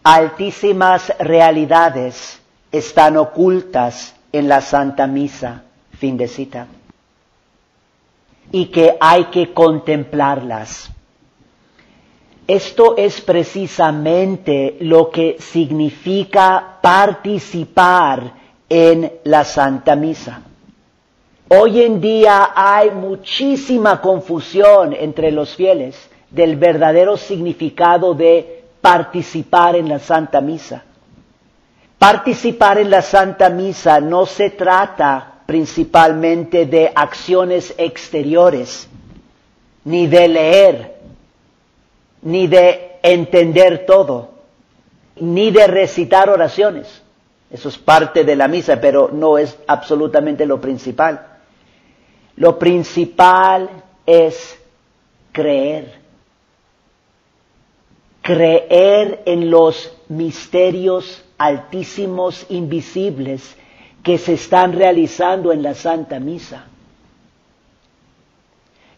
altísimas 0.04 1.14
realidades 1.20 2.40
están 2.72 3.18
ocultas 3.18 4.16
en 4.32 4.48
la 4.48 4.62
Santa 4.62 5.08
Misa, 5.08 5.64
fin 5.98 6.18
de 6.18 6.28
cita, 6.28 6.68
y 8.52 8.66
que 8.68 8.98
hay 9.00 9.26
que 9.26 9.54
contemplarlas 9.54 10.92
Esto 12.50 12.98
es 12.98 13.22
precisamente 13.22 14.78
lo 14.80 15.12
que 15.12 15.36
significa 15.38 16.80
participar 16.82 18.34
en 18.68 19.20
la 19.26 19.44
Santa 19.44 19.96
Misa. 19.96 20.42
Hoy 21.50 21.84
en 21.84 22.02
día 22.02 22.50
hay 22.56 22.90
muchísima 22.90 24.02
confusión 24.02 24.94
entre 24.94 25.30
los 25.32 25.56
fieles 25.56 25.96
del 26.32 26.56
verdadero 26.56 27.18
significado 27.18 28.16
de 28.16 28.64
participar 28.82 29.76
en 29.76 29.88
la 29.88 30.00
Santa 30.00 30.42
Misa. 30.42 30.86
Participar 32.00 32.78
en 32.78 32.90
la 32.90 33.02
Santa 33.02 33.50
Misa 33.50 34.00
no 34.00 34.26
se 34.26 34.52
trata 34.52 35.42
principalmente 35.46 36.66
de 36.66 36.92
acciones 36.96 37.74
exteriores, 37.78 38.88
ni 39.84 40.08
de 40.08 40.28
leer, 40.28 40.96
ni 42.22 42.48
de 42.48 43.00
entender 43.04 43.86
todo, 43.86 44.32
ni 45.18 45.52
de 45.52 45.68
recitar 45.68 46.30
oraciones. 46.30 47.02
Eso 47.52 47.68
es 47.70 47.78
parte 47.78 48.24
de 48.24 48.36
la 48.36 48.48
misa, 48.48 48.80
pero 48.80 49.10
no 49.12 49.38
es 49.38 49.58
absolutamente 49.68 50.46
lo 50.46 50.62
principal. 50.62 51.26
Lo 52.38 52.58
principal 52.58 53.70
es 54.06 54.58
creer 55.34 56.00
creer 58.22 59.24
en 59.26 59.50
los 59.50 59.92
misterios 60.08 61.24
altísimos, 61.40 62.46
invisibles, 62.50 63.56
que 64.04 64.18
se 64.18 64.34
están 64.34 64.74
realizando 64.74 65.52
en 65.52 65.64
la 65.64 65.74
Santa 65.74 66.20
Misa. 66.20 66.66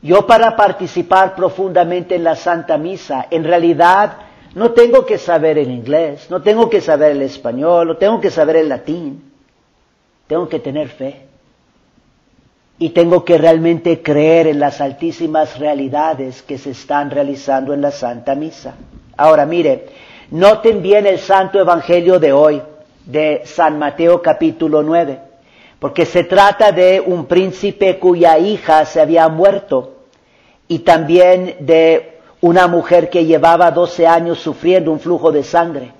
Yo 0.01 0.25
para 0.25 0.55
participar 0.55 1.35
profundamente 1.35 2.15
en 2.15 2.23
la 2.23 2.35
Santa 2.35 2.77
Misa, 2.77 3.27
en 3.29 3.43
realidad 3.43 4.17
no 4.55 4.71
tengo 4.71 5.05
que 5.05 5.17
saber 5.17 5.57
el 5.59 5.69
inglés, 5.69 6.27
no 6.29 6.41
tengo 6.41 6.69
que 6.69 6.81
saber 6.81 7.11
el 7.11 7.21
español, 7.21 7.87
no 7.87 7.97
tengo 7.97 8.19
que 8.19 8.31
saber 8.31 8.55
el 8.57 8.69
latín, 8.69 9.31
tengo 10.27 10.49
que 10.49 10.59
tener 10.59 10.89
fe. 10.89 11.27
Y 12.79 12.89
tengo 12.89 13.23
que 13.23 13.37
realmente 13.37 14.01
creer 14.01 14.47
en 14.47 14.59
las 14.59 14.81
altísimas 14.81 15.59
realidades 15.59 16.41
que 16.41 16.57
se 16.57 16.71
están 16.71 17.11
realizando 17.11 17.75
en 17.75 17.81
la 17.81 17.91
Santa 17.91 18.33
Misa. 18.33 18.73
Ahora 19.15 19.45
mire, 19.45 19.85
noten 20.31 20.81
bien 20.81 21.05
el 21.05 21.19
Santo 21.19 21.59
Evangelio 21.59 22.17
de 22.17 22.31
hoy, 22.31 22.61
de 23.05 23.41
San 23.45 23.77
Mateo 23.77 24.21
capítulo 24.21 24.81
9, 24.81 25.19
porque 25.77 26.05
se 26.05 26.23
trata 26.23 26.71
de 26.71 27.01
un 27.05 27.25
príncipe 27.25 27.99
cuya 27.99 28.37
hija 28.37 28.85
se 28.85 29.01
había 29.01 29.27
muerto 29.27 30.05
y 30.69 30.79
también 30.79 31.57
de 31.59 32.19
una 32.39 32.67
mujer 32.67 33.09
que 33.09 33.25
llevaba 33.25 33.71
12 33.71 34.07
años 34.07 34.39
sufriendo 34.39 34.91
un 34.91 35.01
flujo 35.01 35.33
de 35.33 35.43
sangre. 35.43 35.91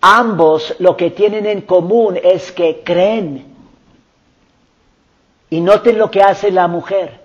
Ambos 0.00 0.76
lo 0.78 0.96
que 0.96 1.10
tienen 1.10 1.46
en 1.46 1.62
común 1.62 2.16
es 2.22 2.52
que 2.52 2.82
creen. 2.84 3.52
Y 5.50 5.60
noten 5.60 5.98
lo 5.98 6.10
que 6.10 6.22
hace 6.22 6.52
la 6.52 6.68
mujer. 6.68 7.20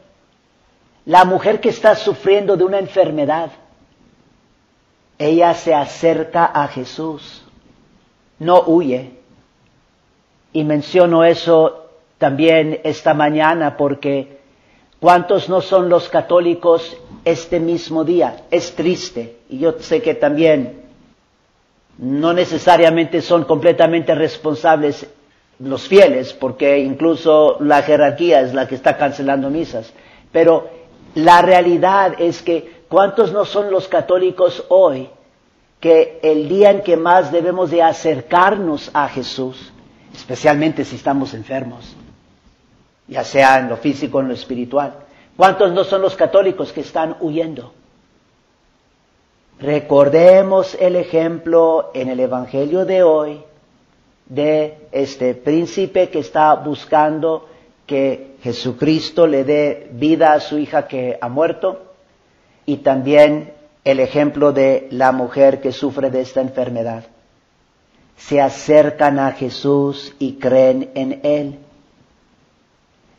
La 1.06 1.24
mujer 1.26 1.60
que 1.60 1.70
está 1.70 1.96
sufriendo 1.96 2.58
de 2.58 2.64
una 2.64 2.80
enfermedad 2.80 3.52
ella 5.22 5.54
se 5.54 5.76
acerca 5.76 6.46
a 6.46 6.68
Jesús, 6.68 7.44
no 8.40 8.64
huye. 8.66 9.12
Y 10.52 10.64
menciono 10.64 11.24
eso 11.24 11.90
también 12.18 12.80
esta 12.84 13.14
mañana 13.14 13.78
porque 13.78 14.40
¿cuántos 15.00 15.48
no 15.48 15.62
son 15.62 15.90
los 15.90 16.10
católicos 16.10 16.98
este 17.24 17.60
mismo 17.60 18.04
día? 18.04 18.46
Es 18.50 18.76
triste. 18.76 19.38
Y 19.48 19.60
yo 19.60 19.74
sé 19.80 20.02
que 20.02 20.16
también 20.16 20.82
no 22.00 22.34
necesariamente 22.34 23.22
son 23.22 23.44
completamente 23.44 24.16
responsables 24.16 25.08
los 25.60 25.88
fieles, 25.88 26.34
porque 26.34 26.80
incluso 26.80 27.58
la 27.60 27.84
jerarquía 27.84 28.42
es 28.42 28.56
la 28.56 28.68
que 28.68 28.74
está 28.74 28.98
cancelando 28.98 29.52
misas. 29.52 29.94
Pero 30.32 30.68
la 31.14 31.44
realidad 31.44 32.16
es 32.18 32.42
que 32.42 32.81
¿Cuántos 32.92 33.32
no 33.32 33.46
son 33.46 33.72
los 33.72 33.88
católicos 33.88 34.66
hoy 34.68 35.10
que 35.80 36.20
el 36.22 36.50
día 36.50 36.72
en 36.72 36.82
que 36.82 36.98
más 36.98 37.32
debemos 37.32 37.72
de 37.72 37.82
acercarnos 37.82 38.92
a 38.94 39.08
Jesús, 39.08 39.72
especialmente 40.14 40.84
si 40.84 40.98
estamos 40.98 41.34
enfermos, 41.34 41.96
ya 43.08 43.24
sea 43.24 43.60
en 43.60 43.70
lo 43.70 43.78
físico 43.78 44.18
o 44.18 44.22
en 44.22 44.28
lo 44.28 44.34
espiritual, 44.34 44.94
¿cuántos 45.38 45.72
no 45.72 45.86
son 45.86 46.02
los 46.02 46.18
católicos 46.18 46.74
que 46.74 46.82
están 46.82 47.16
huyendo? 47.22 47.72
Recordemos 49.62 50.76
el 50.78 50.98
ejemplo 50.98 51.92
en 51.94 52.10
el 52.10 52.20
Evangelio 52.20 52.84
de 52.84 53.04
hoy 53.04 53.42
de 54.26 54.90
este 54.92 55.34
príncipe 55.34 56.10
que 56.10 56.20
está 56.20 56.56
buscando 56.56 57.48
que 57.88 58.36
Jesucristo 58.44 59.28
le 59.28 59.46
dé 59.46 59.90
vida 59.94 60.34
a 60.34 60.42
su 60.42 60.58
hija 60.58 60.90
que 60.90 61.18
ha 61.22 61.30
muerto 61.30 61.91
y 62.66 62.78
también 62.78 63.54
el 63.84 64.00
ejemplo 64.00 64.52
de 64.52 64.88
la 64.92 65.12
mujer 65.12 65.62
que 65.62 65.72
sufre 65.72 66.10
de 66.10 66.22
esta 66.22 66.42
enfermedad. 66.42 67.06
Se 68.18 68.40
acercan 68.40 69.20
a 69.20 69.32
Jesús 69.32 70.14
y 70.20 70.34
creen 70.34 70.92
en 70.94 71.20
Él. 71.24 71.60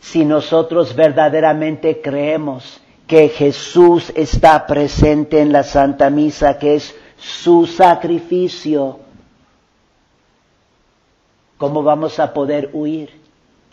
Si 0.00 0.24
nosotros 0.24 0.94
verdaderamente 0.94 2.00
creemos 2.00 2.80
que 3.06 3.28
Jesús 3.28 4.12
está 4.14 4.66
presente 4.66 5.40
en 5.40 5.52
la 5.52 5.64
Santa 5.64 6.08
Misa, 6.10 6.58
que 6.58 6.76
es 6.76 6.94
su 7.16 7.66
sacrificio, 7.66 9.00
¿cómo 11.58 11.82
vamos 11.82 12.18
a 12.18 12.32
poder 12.32 12.70
huir? 12.72 13.20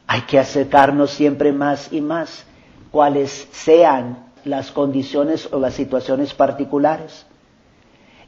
Hay 0.07 0.21
que 0.21 0.39
acercarnos 0.39 1.11
siempre 1.11 1.51
más 1.51 1.93
y 1.93 2.01
más, 2.01 2.45
cuales 2.91 3.47
sean 3.51 4.28
las 4.45 4.71
condiciones 4.71 5.49
o 5.51 5.59
las 5.59 5.73
situaciones 5.73 6.33
particulares. 6.33 7.25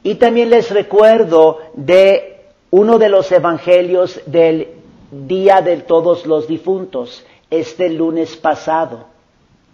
Y 0.04 0.15
también 0.15 0.50
les 0.50 0.71
recuerdo 0.71 1.60
de 1.74 2.45
uno 2.71 2.97
de 2.97 3.10
los 3.10 3.32
evangelios 3.32 4.21
del 4.26 4.69
Día 5.12 5.62
de 5.62 5.78
Todos 5.78 6.26
los 6.26 6.47
Difuntos, 6.47 7.26
este 7.50 7.89
lunes 7.89 8.38
pasado, 8.38 9.06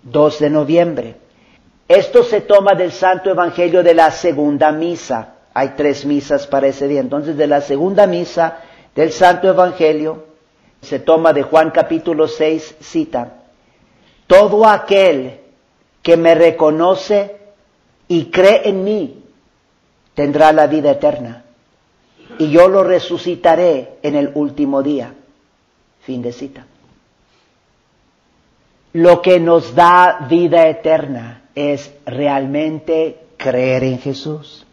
2 0.03 0.39
de 0.39 0.49
noviembre. 0.49 1.15
Esto 1.87 2.23
se 2.23 2.41
toma 2.41 2.73
del 2.73 2.91
Santo 2.91 3.29
Evangelio 3.29 3.83
de 3.83 3.93
la 3.93 4.11
segunda 4.11 4.71
misa. 4.71 5.35
Hay 5.53 5.69
tres 5.77 6.05
misas 6.05 6.47
para 6.47 6.67
ese 6.67 6.87
día. 6.87 6.99
Entonces, 6.99 7.37
de 7.37 7.47
la 7.47 7.61
segunda 7.61 8.07
misa 8.07 8.57
del 8.95 9.11
Santo 9.11 9.47
Evangelio, 9.47 10.25
se 10.81 10.99
toma 10.99 11.33
de 11.33 11.43
Juan 11.43 11.71
capítulo 11.71 12.27
6, 12.27 12.77
cita, 12.81 13.33
todo 14.27 14.65
aquel 14.67 15.39
que 16.07 16.15
me 16.15 16.35
reconoce 16.35 17.35
y 18.07 18.27
cree 18.27 18.69
en 18.69 18.81
mí, 18.85 19.25
tendrá 20.13 20.53
la 20.53 20.65
vida 20.65 20.91
eterna. 20.91 21.43
Y 22.39 22.49
yo 22.49 22.69
lo 22.69 22.85
resucitaré 22.85 23.97
en 24.01 24.15
el 24.15 24.31
último 24.33 24.81
día. 24.81 25.13
Fin 26.03 26.21
de 26.21 26.31
cita. 26.31 26.65
Lo 28.93 29.21
que 29.21 29.37
nos 29.41 29.75
da 29.75 30.27
vida 30.29 30.69
eterna 30.69 31.41
es 31.53 31.93
realmente 32.05 33.25
creer 33.35 33.83
en 33.83 33.99
Jesús. 33.99 34.65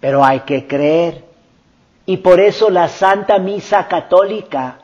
Pero 0.00 0.24
hay 0.24 0.40
que 0.40 0.66
creer. 0.66 1.22
Y 2.06 2.16
por 2.16 2.40
eso 2.40 2.70
la 2.70 2.88
Santa 2.88 3.38
Misa 3.38 3.86
Católica 3.86 4.80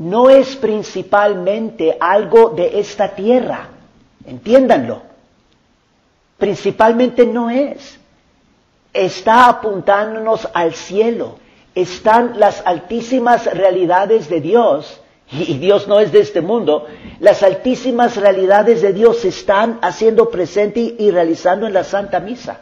no 0.00 0.28
es 0.28 0.56
principalmente 0.56 1.96
algo 2.00 2.48
de 2.48 2.80
esta 2.80 3.14
tierra 3.14 3.68
Entiéndanlo. 4.26 5.02
Principalmente 6.38 7.26
no 7.26 7.50
es. 7.50 7.98
Está 8.92 9.48
apuntándonos 9.48 10.48
al 10.54 10.74
cielo. 10.74 11.38
Están 11.74 12.38
las 12.38 12.62
altísimas 12.66 13.46
realidades 13.46 14.28
de 14.28 14.40
Dios. 14.40 15.00
Y 15.30 15.56
Dios 15.58 15.88
no 15.88 15.98
es 15.98 16.12
de 16.12 16.20
este 16.20 16.40
mundo. 16.40 16.86
Las 17.20 17.42
altísimas 17.42 18.16
realidades 18.16 18.82
de 18.82 18.92
Dios 18.92 19.18
se 19.18 19.28
están 19.28 19.78
haciendo 19.82 20.28
presente 20.30 20.94
y 20.98 21.10
realizando 21.10 21.66
en 21.66 21.72
la 21.72 21.84
Santa 21.84 22.20
Misa. 22.20 22.60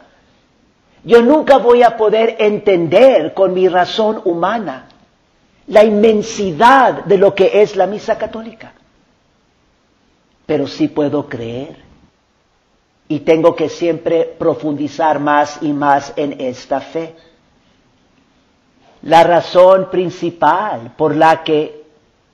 Yo 1.03 1.21
nunca 1.21 1.57
voy 1.57 1.83
a 1.83 1.97
poder 1.97 2.37
entender 2.39 3.33
con 3.33 3.53
mi 3.53 3.67
razón 3.67 4.21
humana 4.23 4.87
la 5.67 5.83
inmensidad 5.83 7.03
de 7.05 7.17
lo 7.17 7.33
que 7.33 7.61
es 7.61 7.75
la 7.75 7.87
misa 7.87 8.17
católica 8.17 8.73
pero 10.51 10.67
sí 10.67 10.89
puedo 10.89 11.29
creer. 11.29 11.77
Y 13.07 13.21
tengo 13.21 13.55
que 13.55 13.69
siempre 13.69 14.25
profundizar 14.37 15.17
más 15.17 15.59
y 15.61 15.71
más 15.71 16.11
en 16.17 16.41
esta 16.41 16.81
fe. 16.81 17.15
La 19.03 19.23
razón 19.23 19.89
principal 19.89 20.91
por 20.97 21.15
la 21.15 21.41
que 21.41 21.85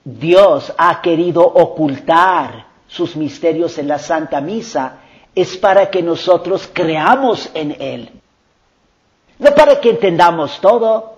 Dios 0.03 0.73
ha 0.79 0.99
querido 0.99 1.43
ocultar 1.43 2.65
sus 2.87 3.15
misterios 3.15 3.77
en 3.77 3.87
la 3.87 3.99
Santa 3.99 4.41
Misa 4.41 4.97
es 5.35 5.55
para 5.55 5.91
que 5.91 6.01
nosotros 6.01 6.67
creamos 6.73 7.51
en 7.53 7.77
Él. 7.79 8.09
No 9.37 9.53
para 9.53 9.79
que 9.79 9.91
entendamos 9.91 10.59
todo, 10.59 11.17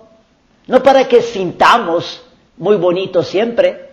no 0.66 0.82
para 0.82 1.08
que 1.08 1.22
sintamos 1.22 2.22
muy 2.58 2.76
bonito 2.76 3.22
siempre. 3.22 3.89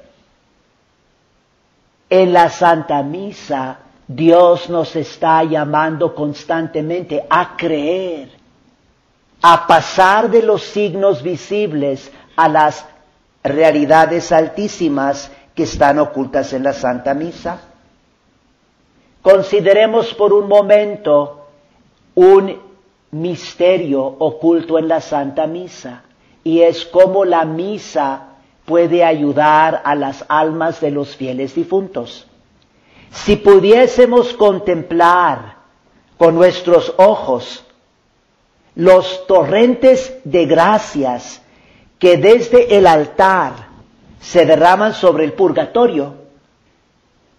En 2.10 2.34
la 2.34 2.50
Santa 2.50 3.04
Misa 3.04 3.80
Dios 4.08 4.70
nos 4.70 4.96
está 4.96 5.44
llamando 5.44 6.16
constantemente 6.16 7.26
a 7.30 7.58
creer, 7.58 8.30
a 9.42 9.68
pasar 9.68 10.30
de 10.30 10.42
los 10.42 10.64
signos 10.64 11.22
visibles 11.22 12.10
a 12.38 12.48
las 12.48 12.86
realidades 13.44 14.32
altísimas 14.32 15.30
que 15.54 15.64
están 15.64 16.00
ocultas 16.00 16.54
en 16.54 16.64
la 16.64 16.72
Santa 16.72 17.14
Misa. 17.14 17.60
Consideremos 19.22 20.14
por 20.14 20.32
un 20.32 20.48
momento 20.48 21.48
un 22.16 22.62
misterio 23.12 24.06
oculto 24.20 24.80
en 24.80 24.88
la 24.88 25.02
Santa 25.02 25.48
Misa 25.48 26.04
y 26.46 26.62
es 26.62 26.86
cómo 26.86 27.26
la 27.26 27.44
misa 27.44 28.27
puede 28.68 29.06
ayudar 29.06 29.82
a 29.86 29.96
las 29.96 30.26
almas 30.28 30.82
de 30.82 30.92
los 30.92 31.16
fieles 31.16 31.56
difuntos. 31.56 32.28
Si 33.12 33.38
pudiésemos 33.38 34.34
contemplar 34.34 35.56
con 36.18 36.36
nuestros 36.36 36.94
ojos 36.98 37.64
los 38.76 39.26
torrentes 39.26 40.18
de 40.26 40.46
gracias 40.46 41.42
que 41.98 42.18
desde 42.18 42.78
el 42.78 42.88
altar 42.88 43.54
se 44.20 44.46
derraman 44.46 44.94
sobre 44.94 45.24
el 45.24 45.32
purgatorio, 45.32 46.16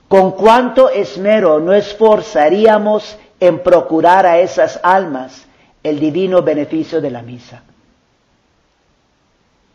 con 0.09 0.33
cuánto 0.33 0.89
esmero 0.89 1.61
no 1.61 1.75
esforzaríamos 1.75 3.19
en 3.39 3.63
procurar 3.63 4.25
a 4.25 4.39
esas 4.39 4.81
almas 4.83 5.47
el 5.83 6.01
divino 6.01 6.41
beneficio 6.41 7.03
de 7.03 7.11
la 7.11 7.21
misa 7.21 7.65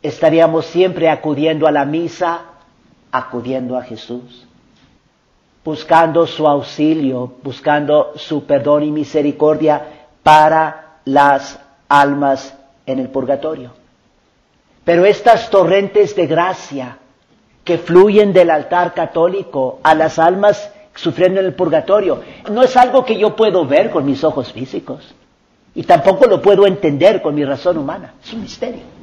estaríamos 0.04 0.66
siempre 0.66 1.10
acudiendo 1.10 1.66
a 1.66 1.72
la 1.72 1.86
misa, 1.86 2.42
acudiendo 3.12 3.78
a 3.78 3.84
Jesús, 3.84 4.46
buscando 5.64 6.28
su 6.28 6.46
auxilio, 6.46 7.36
buscando 7.42 8.12
su 8.18 8.46
perdón 8.46 8.84
y 8.84 8.92
misericordia 8.92 9.82
para 10.22 10.98
las 11.06 11.58
almas 11.88 12.54
en 12.86 13.00
el 13.00 13.08
purgatorio. 13.10 13.72
Pero 14.84 15.06
estas 15.06 15.50
torrentes 15.50 16.16
de 16.18 16.28
gracia 16.28 16.98
que 17.64 17.78
fluyen 17.78 18.34
del 18.34 18.50
altar 18.50 18.94
católico 18.94 19.80
a 19.84 19.96
las 19.96 20.20
almas 20.20 20.70
sufriendo 20.96 21.40
en 21.40 21.46
el 21.46 21.54
purgatorio, 21.54 22.22
no 22.52 22.62
es 22.62 22.76
algo 22.76 23.06
que 23.06 23.18
yo 23.18 23.36
puedo 23.38 23.66
ver 23.66 23.90
con 23.90 24.06
mis 24.06 24.22
ojos 24.26 24.52
físicos 24.52 25.16
y 25.74 25.84
tampoco 25.84 26.26
lo 26.28 26.42
puedo 26.42 26.68
entender 26.68 27.22
con 27.22 27.34
mi 27.34 27.46
razón 27.46 27.78
humana, 27.78 28.16
es 28.22 28.34
un 28.34 28.42
misterio 28.42 29.03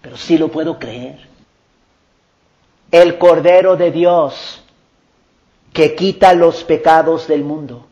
pero 0.00 0.16
sí 0.16 0.38
lo 0.38 0.48
puedo 0.48 0.78
creer. 0.78 1.18
El 2.90 3.18
Cordero 3.18 3.76
de 3.76 3.90
Dios 3.90 4.62
que 5.72 5.94
quita 5.94 6.34
los 6.34 6.64
pecados 6.64 7.28
del 7.28 7.44
mundo. 7.44 7.86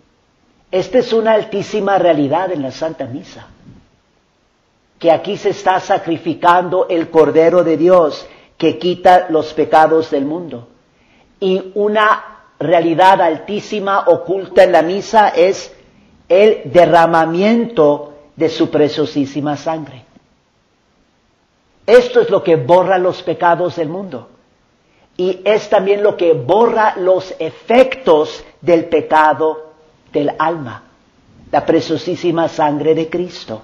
Esta 0.71 0.99
es 0.99 1.13
una 1.13 1.33
altísima 1.33 1.99
realidad 1.99 2.53
en 2.53 2.63
la 2.63 2.73
Santa 2.73 3.07
Misa. 3.07 3.47
Que 4.99 5.13
aquí 5.13 5.37
se 5.37 5.51
está 5.51 5.79
sacrificando 5.79 6.89
el 6.89 7.09
Cordero 7.11 7.63
de 7.63 7.77
Dios 7.77 8.27
que 8.57 8.79
quita 8.79 9.29
los 9.31 9.55
pecados 9.55 10.11
del 10.11 10.25
mundo. 10.25 10.69
Y 11.39 11.71
una 11.75 12.39
realidad 12.59 13.21
altísima 13.23 14.09
oculta 14.09 14.65
en 14.65 14.73
la 14.73 14.83
misa 14.83 15.29
es 15.29 15.73
el 16.29 16.63
derramamiento 16.65 18.15
de 18.35 18.49
su 18.49 18.69
preciosísima 18.71 19.57
sangre. 19.57 20.05
Esto 21.89 22.21
es 22.21 22.29
lo 22.29 22.45
que 22.45 22.57
borra 22.57 22.99
los 22.99 23.23
pecados 23.23 23.77
del 23.77 23.89
mundo. 23.89 24.29
Y 25.17 25.41
es 25.43 25.71
también 25.71 26.03
lo 26.03 26.19
que 26.19 26.35
borra 26.35 26.95
los 26.99 27.35
efectos 27.39 28.45
del 28.61 28.85
pecado 28.85 29.73
del 30.13 30.33
alma, 30.39 30.83
la 31.51 31.65
preciosísima 31.65 32.47
sangre 32.47 32.95
de 32.95 33.09
Cristo. 33.09 33.63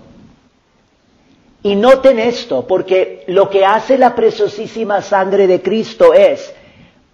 Y 1.63 1.77
noten 1.77 2.19
esto, 2.19 2.67
porque 2.67 3.25
lo 3.27 3.51
que 3.51 3.67
hace 3.67 3.99
la 3.99 4.15
preciosísima 4.15 5.03
sangre 5.03 5.47
de 5.47 5.61
Cristo 5.61 6.15
es 6.15 6.51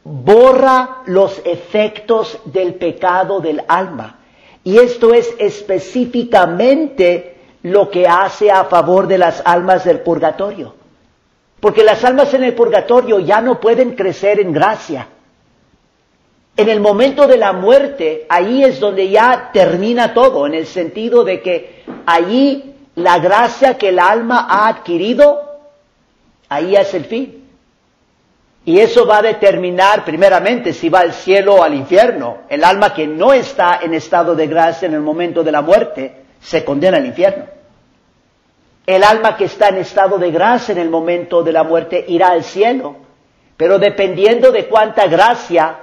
borra 0.05 1.03
los 1.07 1.43
efectos 1.45 2.39
del 2.45 2.75
pecado 2.75 3.41
del 3.41 3.65
alma. 3.67 4.21
Y 4.63 4.79
esto 4.79 5.13
es 5.13 5.35
específicamente 5.39 7.37
lo 7.65 7.91
que 7.91 8.07
hace 8.07 8.49
a 8.53 8.63
favor 8.67 9.09
de 9.09 9.19
las 9.19 9.43
almas 9.45 9.83
del 9.85 10.03
purgatorio. 10.03 10.79
Porque 11.61 11.85
las 11.85 12.03
almas 12.05 12.33
en 12.35 12.45
el 12.45 12.55
purgatorio 12.55 13.21
ya 13.21 13.41
no 13.41 13.61
pueden 13.61 13.95
crecer 13.95 14.41
en 14.41 14.53
gracia. 14.53 15.07
En 16.57 16.69
el 16.69 16.81
momento 16.81 17.27
de 17.27 17.37
la 17.37 17.53
muerte, 17.53 18.27
ahí 18.29 18.65
es 18.65 18.81
donde 18.81 19.09
ya 19.11 19.51
termina 19.53 20.13
todo, 20.13 20.47
en 20.47 20.55
el 20.55 20.67
sentido 20.67 21.23
de 21.23 21.41
que 21.41 21.85
allí 22.07 22.75
la 22.97 23.19
gracia 23.19 23.79
que 23.79 23.91
el 23.91 23.99
alma 23.99 24.47
ha 24.49 24.69
adquirido, 24.69 25.61
ahí 26.49 26.77
es 26.77 26.93
el 26.95 27.05
fin. 27.05 27.45
Y 28.65 28.79
eso 28.79 29.07
va 29.07 29.19
a 29.19 29.23
determinar 29.23 30.05
primeramente 30.05 30.73
si 30.73 30.89
va 30.89 31.01
al 31.01 31.13
cielo 31.13 31.57
o 31.57 31.63
al 31.63 31.75
infierno. 31.75 32.39
El 32.49 32.63
alma 32.63 32.93
que 32.93 33.07
no 33.07 33.33
está 33.33 33.81
en 33.83 33.95
estado 33.95 34.35
de 34.35 34.47
gracia 34.47 34.87
en 34.87 34.95
el 34.95 35.01
momento 35.01 35.43
de 35.43 35.53
la 35.53 35.63
muerte 35.63 36.15
se 36.41 36.65
condena 36.65 36.99
al 36.99 37.07
infierno. 37.07 37.60
El 38.87 39.05
alma 39.05 39.37
que 39.37 39.45
está 39.45 39.69
en 39.69 39.77
estado 39.77 40.19
de 40.19 40.31
gracia 40.31 40.73
en 40.73 40.79
el 40.79 40.91
momento 40.91 41.43
de 41.43 41.53
la 41.53 41.63
muerte 41.63 42.05
irá 42.09 42.29
al 42.29 42.45
cielo, 42.45 42.97
pero 43.57 43.79
dependiendo 43.79 44.53
de 44.53 44.67
cuánta 44.67 45.07
gracia 45.07 45.79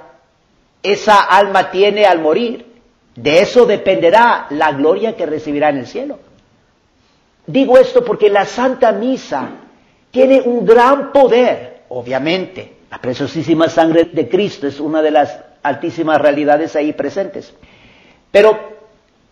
esa 0.82 1.22
alma 1.22 1.70
tiene 1.70 2.04
al 2.04 2.20
morir, 2.20 2.66
de 3.14 3.40
eso 3.40 3.66
dependerá 3.66 4.46
la 4.50 4.72
gloria 4.72 5.16
que 5.16 5.26
recibirá 5.26 5.70
en 5.70 5.78
el 5.78 5.86
cielo. 5.86 6.18
Digo 7.46 7.78
esto 7.78 8.04
porque 8.04 8.28
la 8.28 8.44
Santa 8.44 8.92
Misa 8.92 9.48
tiene 10.10 10.40
un 10.40 10.64
gran 10.66 11.12
poder, 11.12 11.82
obviamente. 11.88 12.74
La 12.90 12.98
preciosísima 12.98 13.68
sangre 13.68 14.04
de 14.04 14.28
Cristo 14.28 14.66
es 14.66 14.80
una 14.80 15.02
de 15.02 15.10
las 15.10 15.38
altísimas 15.62 16.20
realidades 16.20 16.76
ahí 16.76 16.92
presentes. 16.92 17.54
Pero 18.30 18.77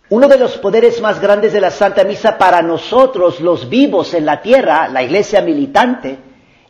uno 0.09 0.29
de 0.29 0.39
los 0.39 0.57
poderes 0.59 1.01
más 1.01 1.21
grandes 1.21 1.53
de 1.53 1.61
la 1.61 1.71
Santa 1.71 2.05
Misa 2.05 2.39
para 2.39 2.63
nosotros, 2.63 3.41
los 3.41 3.69
vivos 3.69 4.15
en 4.15 4.25
la 4.25 4.41
tierra, 4.41 4.89
la 4.89 5.03
iglesia 5.03 5.43
militante, 5.43 6.19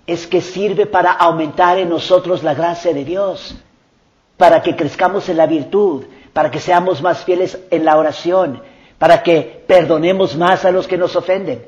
es 0.07 0.27
que 0.27 0.41
sirve 0.41 0.87
para 0.87 1.13
aumentar 1.13 1.79
en 1.79 1.91
nosotros 1.91 2.43
la 2.43 2.55
gracia 2.55 2.95
de 2.95 3.05
Dios, 3.05 3.57
para 4.37 4.63
que 4.63 4.75
crezcamos 4.75 5.29
en 5.29 5.37
la 5.37 5.47
virtud, 5.47 6.05
para 6.33 6.51
que 6.51 6.61
seamos 6.61 7.03
más 7.03 7.25
fieles 7.25 7.59
en 7.71 7.85
la 7.85 7.99
oración, 7.99 8.63
para 8.99 9.23
que 9.23 9.65
perdonemos 9.67 10.37
más 10.37 10.65
a 10.65 10.71
los 10.71 10.87
que 10.87 10.97
nos 10.97 11.15
ofenden, 11.15 11.67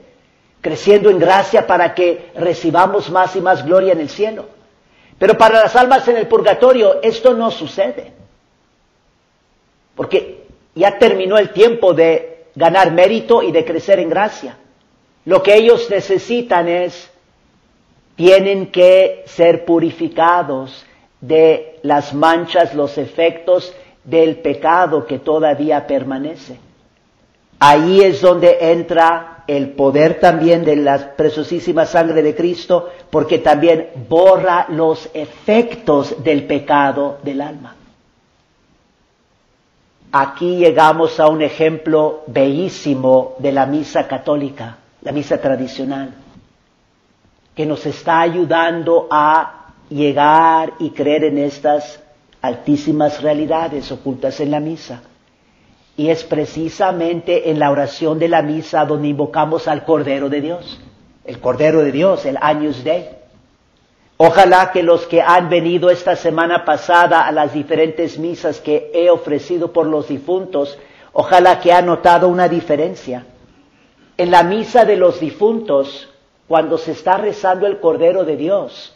creciendo 0.63 1.11
en 1.11 1.19
gracia 1.19 1.67
para 1.67 1.95
que 1.95 2.31
recibamos 2.35 3.11
más 3.11 3.37
y 3.37 3.41
más 3.43 3.65
gloria 3.65 3.93
en 3.93 4.01
el 4.01 4.09
cielo. 4.09 4.47
Pero 5.19 5.37
para 5.37 5.61
las 5.61 5.77
almas 5.77 6.07
en 6.09 6.17
el 6.17 6.29
purgatorio 6.29 7.03
esto 7.03 7.35
no 7.35 7.51
sucede. 7.51 8.13
Porque 9.97 10.38
ya 10.79 10.99
terminó 10.99 11.39
el 11.39 11.51
tiempo 11.51 11.93
de 11.93 12.47
ganar 12.55 12.93
mérito 12.93 13.43
y 13.43 13.53
de 13.53 13.65
crecer 13.65 13.99
en 13.99 14.09
gracia. 14.09 14.57
Lo 15.25 15.43
que 15.43 15.57
ellos 15.57 15.89
necesitan 15.91 16.69
es, 16.69 17.11
tienen 18.17 18.67
que 18.73 19.25
ser 19.27 19.65
purificados 19.65 20.85
de 21.21 21.79
las 21.83 22.15
manchas, 22.15 22.75
los 22.75 22.97
efectos 22.99 23.75
del 24.05 24.37
pecado 24.37 25.07
que 25.07 25.19
todavía 25.19 25.87
permanece. 25.87 26.57
Ahí 27.59 28.01
es 28.01 28.21
donde 28.21 28.59
entra 28.73 29.45
el 29.49 29.71
poder 29.71 30.21
también 30.21 30.65
de 30.65 30.77
la 30.77 31.17
preciosísima 31.17 31.87
sangre 31.87 32.23
de 32.23 32.35
Cristo, 32.35 32.91
porque 33.11 33.39
también 33.39 33.89
borra 34.09 34.67
los 34.69 35.09
efectos 35.15 36.23
del 36.23 36.45
pecado 36.45 37.19
del 37.23 37.41
alma. 37.41 37.75
Aquí 40.11 40.57
llegamos 40.57 41.21
a 41.21 41.29
un 41.29 41.43
ejemplo 41.43 42.23
bellísimo 42.27 43.35
de 43.39 43.53
la 43.53 43.67
misa 43.67 44.09
católica, 44.09 44.79
la 45.03 45.13
misa 45.13 45.39
tradicional, 45.39 46.15
que 47.55 47.67
nos 47.67 47.85
está 47.85 48.21
ayudando 48.23 49.07
a 49.11 49.75
llegar 49.91 50.73
y 50.79 50.91
creer 50.91 51.25
en 51.25 51.39
estas 51.39 52.01
altísimas 52.41 53.23
realidades 53.23 53.93
ocultas 53.93 54.41
en 54.41 54.51
la 54.51 54.61
misa. 54.61 55.03
Y 55.97 56.09
es 56.09 56.25
precisamente 56.25 57.51
en 57.51 57.59
la 57.59 57.71
oración 57.71 58.19
de 58.19 58.29
la 58.29 58.41
misa 58.41 58.87
donde 58.87 59.09
invocamos 59.09 59.69
al 59.69 59.85
Cordero 59.85 60.31
de 60.31 60.41
Dios, 60.41 60.81
el 61.25 61.39
Cordero 61.39 61.83
de 61.83 61.93
Dios, 61.93 62.25
el 62.25 62.39
Agnus 62.41 62.83
Dei, 62.83 63.18
Ojalá 64.21 64.73
que 64.73 64.83
los 64.83 65.07
que 65.07 65.23
han 65.23 65.49
venido 65.49 65.91
esta 65.91 66.17
semana 66.17 66.65
pasada 66.65 67.25
a 67.25 67.31
las 67.31 67.55
diferentes 67.55 68.19
misas 68.19 68.61
que 68.61 68.91
he 68.93 69.09
ofrecido 69.11 69.73
por 69.73 69.87
los 69.87 70.09
difuntos, 70.09 70.77
ojalá 71.13 71.61
que 71.61 71.73
han 71.73 71.87
notado 71.87 72.27
una 72.27 72.49
diferencia. 72.49 73.27
En 74.17 74.33
la 74.33 74.43
misa 74.43 74.85
de 74.85 74.97
los 74.97 75.21
difuntos, 75.21 76.09
cuando 76.49 76.79
se 76.79 76.93
está 76.93 77.17
rezando 77.17 77.69
el 77.69 77.79
Cordero 77.79 78.25
de 78.25 78.37
Dios, 78.37 78.93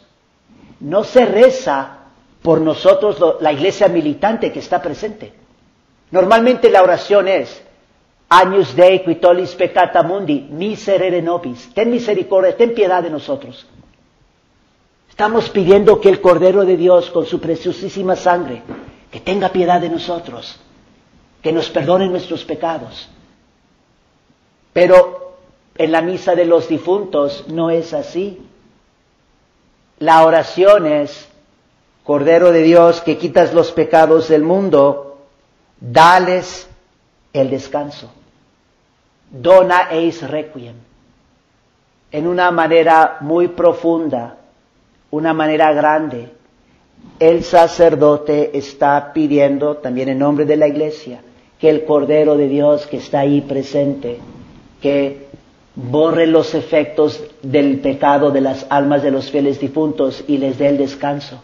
no 0.81 1.05
se 1.05 1.25
reza 1.25 1.99
por 2.41 2.59
nosotros 2.59 3.37
la 3.39 3.53
iglesia 3.53 3.87
militante 3.87 4.51
que 4.51 4.59
está 4.59 4.81
presente. 4.81 5.31
Normalmente 6.11 6.69
la 6.69 6.83
oración 6.83 7.29
es, 7.29 7.63
Agnus 8.27 8.75
Dei 8.75 9.05
quitolis 9.05 9.55
peccata 9.55 10.03
mundi, 10.03 10.47
miserere 10.49 11.21
nobis, 11.21 11.73
ten 11.73 11.89
misericordia, 11.89 12.57
ten 12.57 12.73
piedad 12.73 13.01
de 13.01 13.09
nosotros. 13.09 13.65
Estamos 15.13 15.51
pidiendo 15.51 16.01
que 16.01 16.09
el 16.09 16.21
Cordero 16.21 16.65
de 16.65 16.75
Dios, 16.75 17.11
con 17.11 17.27
su 17.27 17.39
preciosísima 17.39 18.15
sangre, 18.15 18.63
que 19.11 19.19
tenga 19.19 19.49
piedad 19.49 19.79
de 19.79 19.87
nosotros, 19.87 20.59
que 21.43 21.51
nos 21.51 21.69
perdone 21.69 22.07
nuestros 22.07 22.43
pecados. 22.43 23.07
Pero 24.73 25.35
en 25.77 25.91
la 25.91 26.01
misa 26.01 26.33
de 26.33 26.45
los 26.45 26.67
difuntos 26.67 27.45
no 27.47 27.69
es 27.69 27.93
así. 27.93 28.41
La 29.99 30.25
oración 30.25 30.87
es, 30.87 31.29
Cordero 32.03 32.51
de 32.51 32.63
Dios, 32.63 33.01
que 33.01 33.19
quitas 33.19 33.53
los 33.53 33.71
pecados 33.71 34.29
del 34.29 34.41
mundo, 34.41 35.19
dales 35.79 36.67
el 37.33 37.51
descanso. 37.51 38.11
Dona 39.29 39.89
eis 39.91 40.27
requiem. 40.27 40.77
En 42.11 42.25
una 42.25 42.49
manera 42.49 43.17
muy 43.21 43.49
profunda, 43.49 44.39
una 45.13 45.31
manera 45.31 45.71
grande. 45.73 46.29
El 47.19 47.43
sacerdote 47.43 48.57
está 48.57 49.13
pidiendo, 49.13 49.77
también 49.77 50.09
en 50.09 50.17
nombre 50.17 50.43
de 50.45 50.57
la 50.57 50.67
iglesia, 50.67 51.21
que 51.59 51.69
el 51.69 51.85
Cordero 51.85 52.35
de 52.35 52.47
Dios 52.47 52.87
que 52.87 52.97
está 52.97 53.19
ahí 53.19 53.41
presente, 53.41 54.17
que 54.81 55.27
borre 55.75 56.25
los 56.25 56.55
efectos 56.55 57.23
del 57.43 57.79
pecado 57.79 58.31
de 58.31 58.41
las 58.41 58.65
almas 58.71 59.03
de 59.03 59.11
los 59.11 59.29
fieles 59.29 59.59
difuntos 59.59 60.23
y 60.27 60.39
les 60.39 60.57
dé 60.57 60.69
el 60.69 60.79
descanso. 60.79 61.43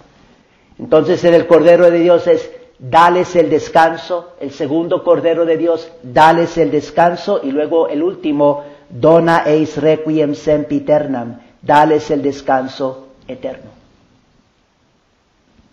Entonces 0.80 1.24
en 1.24 1.36
el 1.36 1.46
Cordero 1.46 1.92
de 1.92 2.00
Dios 2.00 2.26
es, 2.26 2.50
dales 2.80 3.36
el 3.36 3.52
descanso, 3.52 4.32
el 4.40 4.50
segundo 4.50 5.04
Cordero 5.04 5.46
de 5.46 5.58
Dios, 5.58 5.92
dales 6.02 6.58
el 6.58 6.72
descanso, 6.72 7.40
y 7.44 7.52
luego 7.52 7.88
el 7.88 8.02
último, 8.02 8.64
dona 8.90 9.44
eis 9.46 9.78
requiem 9.78 10.34
sempiternam, 10.34 11.40
dales 11.62 12.10
el 12.10 12.24
descanso 12.24 13.09
eterno. 13.30 13.72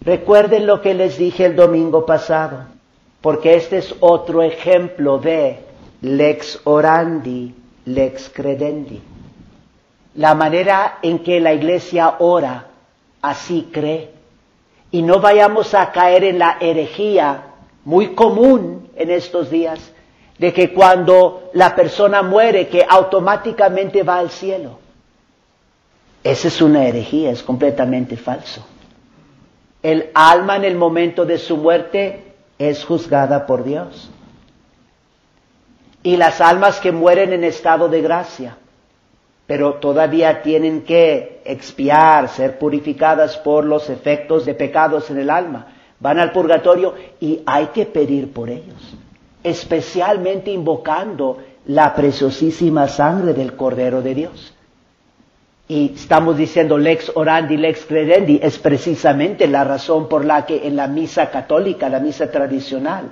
Recuerden 0.00 0.66
lo 0.66 0.82
que 0.82 0.94
les 0.94 1.18
dije 1.18 1.46
el 1.46 1.56
domingo 1.56 2.06
pasado, 2.06 2.66
porque 3.20 3.56
este 3.56 3.78
es 3.78 3.94
otro 4.00 4.42
ejemplo 4.42 5.18
de 5.18 5.58
lex 6.00 6.60
orandi, 6.64 7.54
lex 7.86 8.30
credendi. 8.32 9.02
La 10.14 10.34
manera 10.34 10.98
en 11.02 11.18
que 11.18 11.40
la 11.40 11.52
iglesia 11.52 12.16
ora, 12.20 12.66
así 13.20 13.68
cree. 13.72 14.10
Y 14.92 15.02
no 15.02 15.20
vayamos 15.20 15.74
a 15.74 15.90
caer 15.90 16.24
en 16.24 16.38
la 16.38 16.56
herejía 16.60 17.42
muy 17.84 18.14
común 18.14 18.88
en 18.94 19.10
estos 19.10 19.50
días, 19.50 19.92
de 20.38 20.52
que 20.52 20.72
cuando 20.72 21.50
la 21.54 21.74
persona 21.74 22.22
muere, 22.22 22.68
que 22.68 22.86
automáticamente 22.88 24.02
va 24.02 24.18
al 24.18 24.30
cielo. 24.30 24.78
Esa 26.26 26.48
es 26.48 26.60
una 26.60 26.84
herejía, 26.84 27.30
es 27.30 27.44
completamente 27.44 28.16
falso. 28.16 28.66
El 29.80 30.10
alma 30.12 30.56
en 30.56 30.64
el 30.64 30.74
momento 30.74 31.24
de 31.24 31.38
su 31.38 31.56
muerte 31.56 32.34
es 32.58 32.84
juzgada 32.84 33.46
por 33.46 33.62
Dios. 33.62 34.10
Y 36.02 36.16
las 36.16 36.40
almas 36.40 36.80
que 36.80 36.90
mueren 36.90 37.32
en 37.32 37.44
estado 37.44 37.88
de 37.88 38.02
gracia, 38.02 38.56
pero 39.46 39.74
todavía 39.74 40.42
tienen 40.42 40.82
que 40.82 41.42
expiar, 41.44 42.28
ser 42.28 42.58
purificadas 42.58 43.36
por 43.36 43.64
los 43.64 43.88
efectos 43.88 44.44
de 44.44 44.54
pecados 44.54 45.08
en 45.10 45.18
el 45.18 45.30
alma, 45.30 45.74
van 46.00 46.18
al 46.18 46.32
purgatorio 46.32 46.94
y 47.20 47.42
hay 47.46 47.66
que 47.66 47.86
pedir 47.86 48.32
por 48.32 48.50
ellos, 48.50 48.96
especialmente 49.44 50.50
invocando 50.50 51.38
la 51.66 51.94
preciosísima 51.94 52.88
sangre 52.88 53.32
del 53.32 53.54
Cordero 53.54 54.02
de 54.02 54.14
Dios. 54.16 54.55
Y 55.68 55.92
estamos 55.94 56.36
diciendo 56.36 56.78
lex 56.78 57.10
orandi, 57.14 57.56
lex 57.56 57.86
credendi, 57.86 58.38
es 58.42 58.58
precisamente 58.58 59.48
la 59.48 59.64
razón 59.64 60.08
por 60.08 60.24
la 60.24 60.46
que 60.46 60.66
en 60.66 60.76
la 60.76 60.86
misa 60.86 61.30
católica, 61.30 61.88
la 61.88 61.98
misa 61.98 62.30
tradicional, 62.30 63.10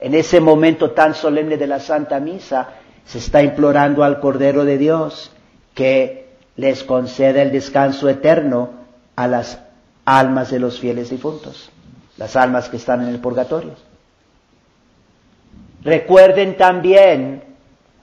en 0.00 0.14
ese 0.14 0.40
momento 0.40 0.92
tan 0.92 1.14
solemne 1.14 1.58
de 1.58 1.66
la 1.66 1.80
Santa 1.80 2.18
Misa, 2.18 2.70
se 3.04 3.18
está 3.18 3.42
implorando 3.42 4.04
al 4.04 4.20
Cordero 4.20 4.64
de 4.64 4.78
Dios 4.78 5.32
que 5.74 6.28
les 6.56 6.82
conceda 6.82 7.42
el 7.42 7.52
descanso 7.52 8.08
eterno 8.08 8.70
a 9.16 9.28
las 9.28 9.60
almas 10.04 10.50
de 10.50 10.58
los 10.60 10.80
fieles 10.80 11.10
difuntos, 11.10 11.70
las 12.16 12.36
almas 12.36 12.68
que 12.68 12.78
están 12.78 13.02
en 13.02 13.08
el 13.08 13.18
purgatorio. 13.20 13.74
Recuerden 15.84 16.56
también 16.56 17.42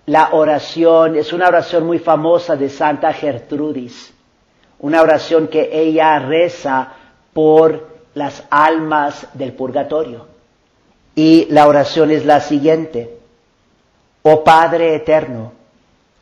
la 0.09 0.29
oración 0.31 1.17
es 1.17 1.33
una 1.33 1.47
oración 1.47 1.85
muy 1.85 1.99
famosa 1.99 2.55
de 2.55 2.67
Santa 2.67 3.13
Gertrudis, 3.13 4.11
una 4.79 5.03
oración 5.03 5.47
que 5.47 5.69
ella 5.71 6.17
reza 6.17 6.93
por 7.31 7.87
las 8.15 8.43
almas 8.49 9.27
del 9.35 9.53
purgatorio. 9.53 10.25
Y 11.13 11.45
la 11.51 11.67
oración 11.67 12.09
es 12.09 12.25
la 12.25 12.41
siguiente. 12.41 13.19
Oh 14.23 14.43
Padre 14.43 14.95
eterno, 14.95 15.51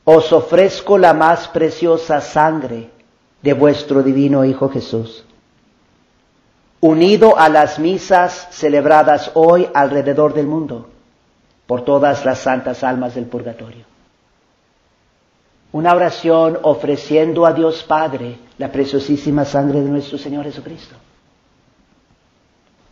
os 0.04 0.34
ofrezco 0.34 0.97
la 0.97 1.13
más 1.13 1.47
preciosa 1.47 2.19
sangre 2.19 2.89
de 3.41 3.54
vuestro 3.54 4.04
divino 4.04 4.43
Hijo 4.43 4.67
Jesús, 4.67 5.23
unido 6.82 7.39
a 7.39 7.47
las 7.47 7.80
misas 7.80 8.50
celebradas 8.52 9.32
hoy 9.34 9.69
alrededor 9.73 10.34
del 10.34 10.47
mundo 10.47 10.89
por 11.68 11.84
todas 11.84 12.26
las 12.26 12.40
santas 12.40 12.84
almas 12.84 13.14
del 13.14 13.26
purgatorio. 13.26 13.86
Una 15.74 15.94
oración 15.94 16.58
ofreciendo 16.64 17.46
a 17.46 17.54
Dios 17.54 17.84
Padre 17.84 18.38
la 18.58 18.72
preciosísima 18.72 19.44
sangre 19.44 19.82
de 19.82 19.90
nuestro 19.90 20.18
Señor 20.18 20.46
Jesucristo. 20.46 20.96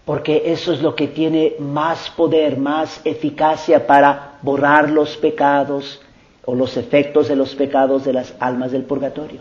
Porque 0.04 0.44
eso 0.46 0.74
es 0.74 0.82
lo 0.82 0.94
que 0.94 1.08
tiene 1.08 1.56
más 1.58 2.12
poder, 2.12 2.58
más 2.58 3.02
eficacia 3.06 3.88
para 3.88 4.38
borrar 4.42 4.92
los 4.92 5.18
pecados 5.18 6.02
o 6.46 6.54
los 6.54 6.78
efectos 6.78 7.30
de 7.30 7.36
los 7.36 7.56
pecados 7.56 8.04
de 8.04 8.14
las 8.14 8.36
almas 8.40 8.72
del 8.72 8.84
purgatorio. 8.84 9.40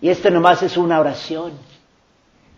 Y 0.00 0.08
esto 0.08 0.30
nomás 0.30 0.62
es 0.62 0.78
una 0.78 0.98
oración. 0.98 1.52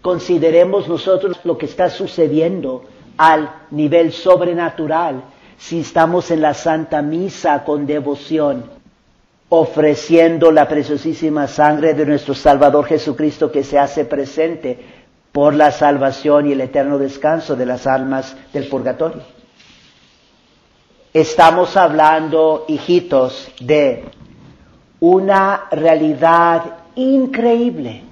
Consideremos 0.00 0.86
nosotros 0.86 1.38
lo 1.42 1.58
que 1.58 1.66
está 1.66 1.90
sucediendo 1.90 2.84
al 3.16 3.50
nivel 3.70 4.12
sobrenatural 4.12 5.24
si 5.62 5.78
estamos 5.78 6.32
en 6.32 6.40
la 6.40 6.54
Santa 6.54 7.02
Misa 7.02 7.62
con 7.62 7.86
devoción, 7.86 8.64
ofreciendo 9.48 10.50
la 10.50 10.66
preciosísima 10.66 11.46
sangre 11.46 11.94
de 11.94 12.04
nuestro 12.04 12.34
Salvador 12.34 12.84
Jesucristo 12.86 13.52
que 13.52 13.62
se 13.62 13.78
hace 13.78 14.04
presente 14.04 14.76
por 15.30 15.54
la 15.54 15.70
salvación 15.70 16.48
y 16.48 16.52
el 16.52 16.62
eterno 16.62 16.98
descanso 16.98 17.54
de 17.54 17.66
las 17.66 17.86
almas 17.86 18.36
del 18.52 18.66
purgatorio. 18.66 19.22
Estamos 21.14 21.76
hablando, 21.76 22.64
hijitos, 22.66 23.48
de 23.60 24.04
una 24.98 25.66
realidad 25.70 26.62
increíble 26.96 28.02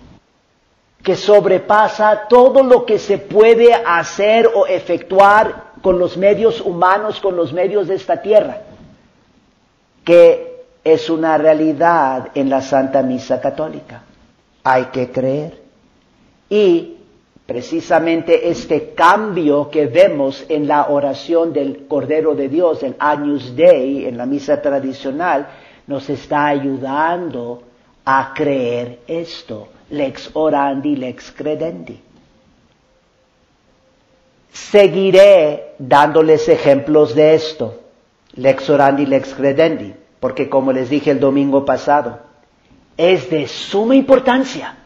que 1.03 1.17
sobrepasa 1.17 2.29
todo 2.29 2.63
lo 2.63 2.87
que 2.87 3.01
se 3.01 3.19
puede 3.19 3.75
hacer 3.75 4.49
o 4.55 4.67
efectuar 4.67 5.70
con 5.83 5.99
los 5.99 6.17
medios 6.17 6.61
humanos, 6.61 7.21
con 7.21 7.37
los 7.37 7.53
medios 7.53 7.89
de 7.89 7.95
esta 7.95 8.21
tierra, 8.21 8.59
que 10.05 10.65
es 10.85 11.11
una 11.11 11.37
realidad 11.39 12.29
en 12.35 12.51
la 12.51 12.63
Santa 12.63 13.03
Misa 13.03 13.41
Católica. 13.41 14.03
Hay 14.65 14.85
que 14.87 15.11
creer. 15.11 15.61
Y 16.49 16.97
precisamente 17.47 18.49
este 18.49 18.93
cambio 18.95 19.71
que 19.71 19.87
vemos 19.87 20.45
en 20.49 20.69
la 20.69 20.89
oración 20.89 21.53
del 21.53 21.87
Cordero 21.87 22.35
de 22.35 22.49
Dios, 22.49 22.83
el 22.83 22.97
Agnus 22.99 23.57
Dei, 23.57 24.07
en 24.07 24.17
la 24.17 24.27
misa 24.27 24.61
tradicional, 24.61 25.49
nos 25.87 26.09
está 26.09 26.47
ayudando 26.47 27.63
a 28.05 28.33
creer 28.35 29.01
esto, 29.07 29.69
lex 29.91 30.31
orandi, 30.35 30.97
lex 30.97 31.33
credendi. 31.33 32.01
Seguiré 34.53 35.75
dándoles 35.79 36.49
ejemplos 36.49 37.15
de 37.15 37.35
esto, 37.35 37.81
lex 38.35 38.69
orandi, 38.69 39.07
lex 39.07 39.35
credendi, 39.35 39.95
porque 40.19 40.49
como 40.49 40.73
les 40.73 40.91
dije 40.91 41.13
el 41.13 41.21
domingo 41.21 41.65
pasado, 41.65 42.19
es 42.97 43.31
de 43.31 43.47
suma 43.47 43.95
importancia 43.95 44.77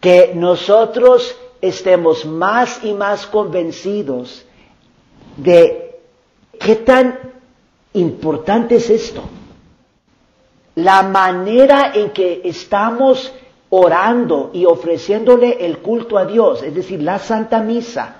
que 0.00 0.32
nosotros 0.34 1.36
estemos 1.60 2.24
más 2.24 2.82
y 2.82 2.94
más 2.94 3.26
convencidos 3.26 4.44
de 5.36 6.00
qué 6.58 6.76
tan 6.76 7.18
importante 7.92 8.76
es 8.76 8.88
esto. 8.90 9.22
La 10.76 11.02
manera 11.02 11.92
en 11.94 12.10
que 12.10 12.40
estamos 12.44 13.32
orando 13.68 14.50
y 14.52 14.64
ofreciéndole 14.64 15.64
el 15.64 15.78
culto 15.78 16.16
a 16.16 16.24
Dios, 16.24 16.62
es 16.62 16.74
decir, 16.74 17.02
la 17.02 17.18
Santa 17.18 17.60
Misa, 17.60 18.19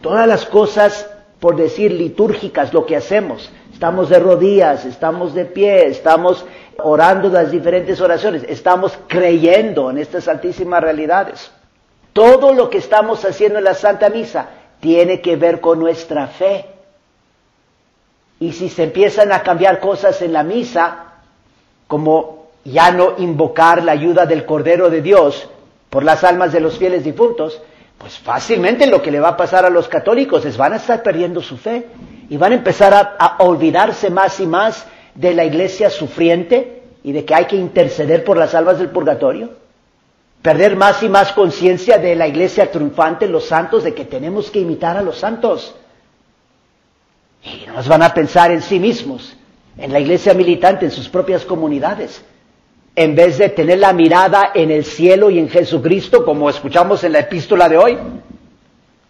todas 0.00 0.26
las 0.26 0.46
cosas, 0.46 1.08
por 1.40 1.56
decir, 1.56 1.92
litúrgicas, 1.92 2.72
lo 2.72 2.86
que 2.86 2.96
hacemos, 2.96 3.50
estamos 3.72 4.08
de 4.08 4.18
rodillas, 4.18 4.84
estamos 4.84 5.34
de 5.34 5.44
pie, 5.44 5.86
estamos 5.86 6.44
orando 6.82 7.28
las 7.28 7.50
diferentes 7.50 8.00
oraciones, 8.00 8.44
estamos 8.48 8.98
creyendo 9.06 9.90
en 9.90 9.98
estas 9.98 10.28
altísimas 10.28 10.82
realidades. 10.82 11.50
Todo 12.12 12.52
lo 12.54 12.70
que 12.70 12.78
estamos 12.78 13.24
haciendo 13.24 13.58
en 13.58 13.64
la 13.64 13.74
Santa 13.74 14.08
Misa 14.08 14.48
tiene 14.80 15.20
que 15.20 15.36
ver 15.36 15.60
con 15.60 15.78
nuestra 15.78 16.26
fe. 16.26 16.66
Y 18.40 18.52
si 18.52 18.68
se 18.68 18.84
empiezan 18.84 19.32
a 19.32 19.42
cambiar 19.42 19.80
cosas 19.80 20.22
en 20.22 20.32
la 20.32 20.44
misa, 20.44 21.04
como 21.88 22.48
ya 22.64 22.90
no 22.90 23.14
invocar 23.18 23.82
la 23.82 23.92
ayuda 23.92 24.26
del 24.26 24.44
Cordero 24.44 24.90
de 24.90 25.02
Dios 25.02 25.48
por 25.90 26.04
las 26.04 26.22
almas 26.22 26.52
de 26.52 26.60
los 26.60 26.78
fieles 26.78 27.02
difuntos, 27.02 27.60
pues 27.98 28.18
fácilmente 28.18 28.86
lo 28.86 29.02
que 29.02 29.10
le 29.10 29.20
va 29.20 29.30
a 29.30 29.36
pasar 29.36 29.64
a 29.64 29.70
los 29.70 29.88
católicos 29.88 30.44
es 30.44 30.56
van 30.56 30.72
a 30.72 30.76
estar 30.76 31.02
perdiendo 31.02 31.42
su 31.42 31.56
fe 31.56 31.86
y 32.28 32.36
van 32.36 32.52
a 32.52 32.56
empezar 32.56 32.94
a, 32.94 33.36
olvidarse 33.40 34.08
más 34.10 34.38
y 34.40 34.46
más 34.46 34.86
de 35.14 35.34
la 35.34 35.44
iglesia 35.44 35.90
sufriente 35.90 36.82
y 37.02 37.12
de 37.12 37.24
que 37.24 37.34
hay 37.34 37.46
que 37.46 37.56
interceder 37.56 38.24
por 38.24 38.36
las 38.36 38.54
almas 38.54 38.78
del 38.78 38.90
purgatorio 38.90 39.50
perder 40.42 40.76
más 40.76 41.02
y 41.02 41.08
más 41.08 41.32
conciencia 41.32 41.98
de 41.98 42.14
la 42.14 42.26
iglesia 42.26 42.70
triunfante, 42.70 43.26
los 43.26 43.46
santos, 43.46 43.84
de 43.84 43.94
que 43.94 44.04
tenemos 44.04 44.50
que 44.50 44.60
imitar 44.60 44.96
a 44.96 45.02
los 45.02 45.18
santos. 45.18 45.74
Y 47.42 47.66
nos 47.66 47.88
van 47.88 48.02
a 48.02 48.14
pensar 48.14 48.50
en 48.50 48.62
sí 48.62 48.78
mismos, 48.78 49.36
en 49.76 49.92
la 49.92 50.00
iglesia 50.00 50.34
militante, 50.34 50.84
en 50.84 50.90
sus 50.90 51.08
propias 51.08 51.44
comunidades, 51.44 52.24
en 52.98 53.14
vez 53.14 53.38
de 53.38 53.50
tener 53.50 53.78
la 53.78 53.92
mirada 53.92 54.50
en 54.52 54.72
el 54.72 54.84
cielo 54.84 55.30
y 55.30 55.38
en 55.38 55.48
Jesucristo, 55.48 56.24
como 56.24 56.50
escuchamos 56.50 57.04
en 57.04 57.12
la 57.12 57.20
epístola 57.20 57.68
de 57.68 57.78
hoy. 57.78 57.96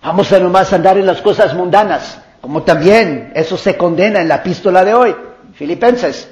Vamos 0.02 0.30
a 0.30 0.38
nomás 0.38 0.70
andar 0.74 0.98
en 0.98 1.06
las 1.06 1.22
cosas 1.22 1.54
mundanas, 1.54 2.20
como 2.42 2.64
también 2.64 3.32
eso 3.34 3.56
se 3.56 3.78
condena 3.78 4.20
en 4.20 4.28
la 4.28 4.36
epístola 4.36 4.84
de 4.84 4.92
hoy, 4.92 5.16
Filipenses. 5.54 6.30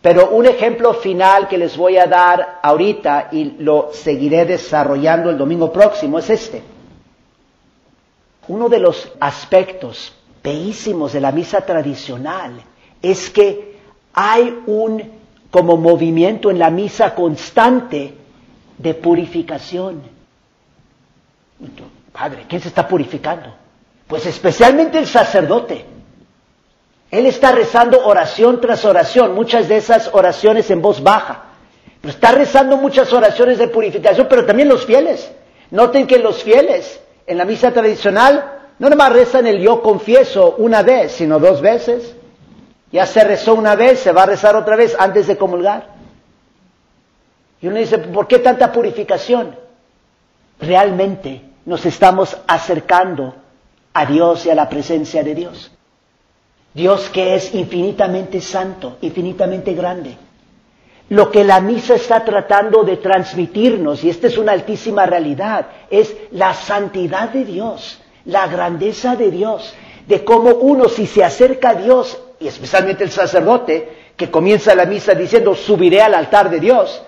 Pero 0.00 0.30
un 0.30 0.46
ejemplo 0.46 0.94
final 0.94 1.46
que 1.46 1.58
les 1.58 1.76
voy 1.76 1.98
a 1.98 2.06
dar 2.06 2.58
ahorita 2.62 3.28
y 3.32 3.56
lo 3.58 3.90
seguiré 3.92 4.46
desarrollando 4.46 5.28
el 5.28 5.36
domingo 5.36 5.70
próximo 5.70 6.18
es 6.18 6.30
este. 6.30 6.62
Uno 8.48 8.70
de 8.70 8.78
los 8.78 9.12
aspectos 9.20 10.14
bellísimos 10.42 11.12
de 11.12 11.20
la 11.20 11.32
misa 11.32 11.60
tradicional 11.60 12.62
es 13.02 13.28
que 13.28 13.76
hay 14.14 14.62
un 14.64 15.25
como 15.56 15.78
movimiento 15.78 16.50
en 16.50 16.58
la 16.58 16.68
misa 16.68 17.14
constante 17.14 18.12
de 18.76 18.92
purificación. 18.92 20.02
Padre, 22.12 22.44
¿quién 22.46 22.60
se 22.60 22.68
está 22.68 22.86
purificando? 22.86 23.54
Pues 24.06 24.26
especialmente 24.26 24.98
el 24.98 25.06
sacerdote. 25.06 25.86
Él 27.10 27.24
está 27.24 27.52
rezando 27.52 28.04
oración 28.04 28.60
tras 28.60 28.84
oración, 28.84 29.34
muchas 29.34 29.66
de 29.66 29.78
esas 29.78 30.10
oraciones 30.12 30.70
en 30.70 30.82
voz 30.82 31.02
baja. 31.02 31.44
Pero 32.02 32.12
está 32.12 32.32
rezando 32.32 32.76
muchas 32.76 33.10
oraciones 33.14 33.56
de 33.56 33.68
purificación, 33.68 34.26
pero 34.28 34.44
también 34.44 34.68
los 34.68 34.84
fieles. 34.84 35.32
Noten 35.70 36.06
que 36.06 36.18
los 36.18 36.42
fieles 36.42 37.00
en 37.26 37.38
la 37.38 37.46
misa 37.46 37.72
tradicional 37.72 38.58
no 38.78 38.90
nomás 38.90 39.10
rezan 39.10 39.46
el 39.46 39.60
yo 39.60 39.80
confieso 39.80 40.56
una 40.58 40.82
vez, 40.82 41.12
sino 41.12 41.38
dos 41.38 41.62
veces. 41.62 42.15
Ya 42.92 43.06
se 43.06 43.24
rezó 43.24 43.54
una 43.54 43.74
vez, 43.74 44.00
se 44.00 44.12
va 44.12 44.22
a 44.22 44.26
rezar 44.26 44.56
otra 44.56 44.76
vez 44.76 44.96
antes 44.98 45.26
de 45.26 45.36
comulgar. 45.36 45.88
Y 47.60 47.66
uno 47.66 47.78
dice, 47.78 47.98
¿por 47.98 48.26
qué 48.26 48.38
tanta 48.38 48.72
purificación? 48.72 49.56
Realmente 50.60 51.42
nos 51.64 51.84
estamos 51.84 52.36
acercando 52.46 53.34
a 53.92 54.06
Dios 54.06 54.46
y 54.46 54.50
a 54.50 54.54
la 54.54 54.68
presencia 54.68 55.22
de 55.22 55.34
Dios. 55.34 55.72
Dios 56.74 57.08
que 57.08 57.34
es 57.34 57.54
infinitamente 57.54 58.40
santo, 58.40 58.98
infinitamente 59.00 59.72
grande. 59.72 60.16
Lo 61.08 61.30
que 61.30 61.44
la 61.44 61.60
misa 61.60 61.94
está 61.94 62.24
tratando 62.24 62.82
de 62.82 62.96
transmitirnos, 62.98 64.04
y 64.04 64.10
esta 64.10 64.26
es 64.26 64.36
una 64.36 64.52
altísima 64.52 65.06
realidad, 65.06 65.66
es 65.88 66.14
la 66.32 66.52
santidad 66.52 67.30
de 67.30 67.44
Dios, 67.44 68.00
la 68.24 68.46
grandeza 68.48 69.16
de 69.16 69.30
Dios, 69.30 69.72
de 70.06 70.24
cómo 70.24 70.50
uno 70.50 70.88
si 70.88 71.06
se 71.06 71.24
acerca 71.24 71.70
a 71.70 71.74
Dios, 71.74 72.18
y 72.40 72.48
especialmente 72.48 73.04
el 73.04 73.10
sacerdote, 73.10 74.06
que 74.16 74.30
comienza 74.30 74.74
la 74.74 74.86
misa 74.86 75.14
diciendo, 75.14 75.54
subiré 75.54 76.00
al 76.00 76.14
altar 76.14 76.50
de 76.50 76.60
Dios, 76.60 77.02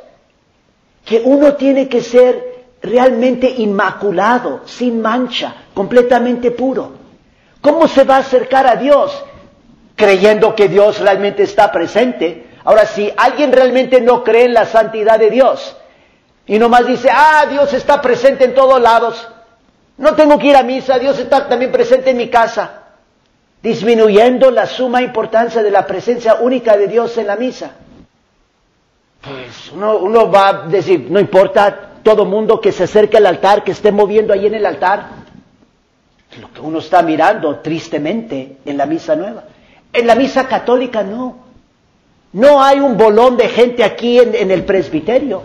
que 1.05 1.23
uno 1.25 1.55
tiene 1.55 1.89
que 1.89 2.03
ser 2.03 2.67
realmente 2.83 3.49
inmaculado, 3.49 4.63
sin 4.65 5.01
mancha, 5.01 5.55
completamente 5.75 6.51
puro. 6.51 6.93
¿Cómo 7.61 7.89
se 7.89 8.05
va 8.05 8.17
a 8.17 8.21
acercar 8.21 8.67
a 8.67 8.77
Dios? 8.77 9.25
creyendo 9.99 10.55
que 10.55 10.69
Dios 10.69 11.01
realmente 11.01 11.43
está 11.43 11.71
presente. 11.73 12.47
Ahora, 12.65 12.87
si 12.87 13.13
alguien 13.17 13.53
realmente 13.53 14.01
no 14.01 14.23
cree 14.23 14.45
en 14.45 14.55
la 14.55 14.65
santidad 14.65 15.19
de 15.19 15.29
Dios 15.29 15.77
y 16.47 16.59
nomás 16.59 16.87
dice, 16.87 17.11
ah, 17.13 17.45
Dios 17.51 17.75
está 17.75 18.01
presente 18.01 18.45
en 18.45 18.55
todos 18.55 18.81
lados, 18.81 19.29
no 19.99 20.15
tengo 20.15 20.39
que 20.39 20.47
ir 20.47 20.57
a 20.57 20.63
misa, 20.63 20.99
Dios 21.01 21.19
está 21.19 21.49
también 21.49 21.73
presente 21.73 22.11
en 22.11 22.17
mi 22.17 22.29
casa, 22.29 22.78
disminuyendo 23.63 24.51
la 24.51 24.67
suma 24.67 25.03
importancia 25.03 25.63
de 25.63 25.71
la 25.71 25.87
presencia 25.87 26.37
única 26.37 26.77
de 26.77 26.89
Dios 26.89 27.17
en 27.19 27.27
la 27.27 27.37
misa. 27.37 27.73
Pues 29.21 29.73
uno, 29.73 29.99
uno 29.99 30.31
va 30.31 30.49
a 30.49 30.53
decir, 30.69 31.07
no 31.11 31.19
importa 31.19 31.91
todo 32.03 32.25
mundo 32.25 32.61
que 32.61 32.73
se 32.73 32.85
acerque 32.85 33.17
al 33.17 33.27
altar, 33.27 33.65
que 33.65 33.73
esté 33.73 33.93
moviendo 33.93 34.33
ahí 34.33 34.47
en 34.47 34.55
el 34.55 34.65
altar, 34.65 35.19
lo 36.41 36.53
que 36.53 36.61
uno 36.61 36.79
está 36.79 37.03
mirando 37.03 37.59
tristemente 37.61 38.59
en 38.65 38.77
la 38.77 38.87
misa 38.87 39.17
nueva. 39.17 39.45
En 39.93 40.07
la 40.07 40.15
misa 40.15 40.47
católica 40.47 41.03
no. 41.03 41.49
No 42.33 42.63
hay 42.63 42.81
un 42.81 42.97
bolón 42.97 43.37
de 43.37 43.49
gente 43.49 43.83
aquí 43.83 44.19
en, 44.19 44.51
el 44.51 44.65
presbiterio. 44.65 45.43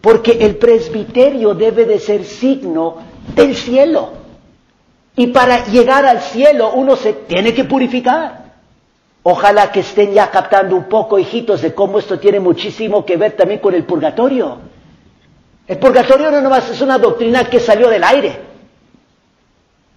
Porque 0.00 0.32
el 0.32 0.56
presbiterio 0.56 1.54
debe 1.54 1.86
de 1.86 1.98
ser 1.98 2.24
signo 2.24 2.98
del 3.34 3.56
cielo. 3.56 4.23
Y 5.16 5.28
para 5.28 5.66
llegar 5.66 6.04
al 6.04 6.20
cielo 6.20 6.72
uno 6.72 6.96
se 6.96 7.12
tiene 7.12 7.54
que 7.54 7.64
purificar. 7.64 8.44
Ojalá 9.22 9.72
que 9.72 9.80
estén 9.80 10.12
ya 10.12 10.30
captando 10.30 10.76
un 10.76 10.84
poco, 10.84 11.18
hijitos, 11.18 11.62
de 11.62 11.72
cómo 11.72 11.98
esto 11.98 12.18
tiene 12.18 12.40
muchísimo 12.40 13.04
que 13.06 13.16
ver 13.16 13.32
también 13.32 13.60
con 13.60 13.74
el 13.74 13.84
purgatorio. 13.84 14.58
El 15.66 15.78
purgatorio 15.78 16.30
no 16.30 16.54
es 16.54 16.80
una 16.82 16.98
doctrina 16.98 17.44
que 17.44 17.58
salió 17.58 17.88
del 17.88 18.04
aire. 18.04 18.38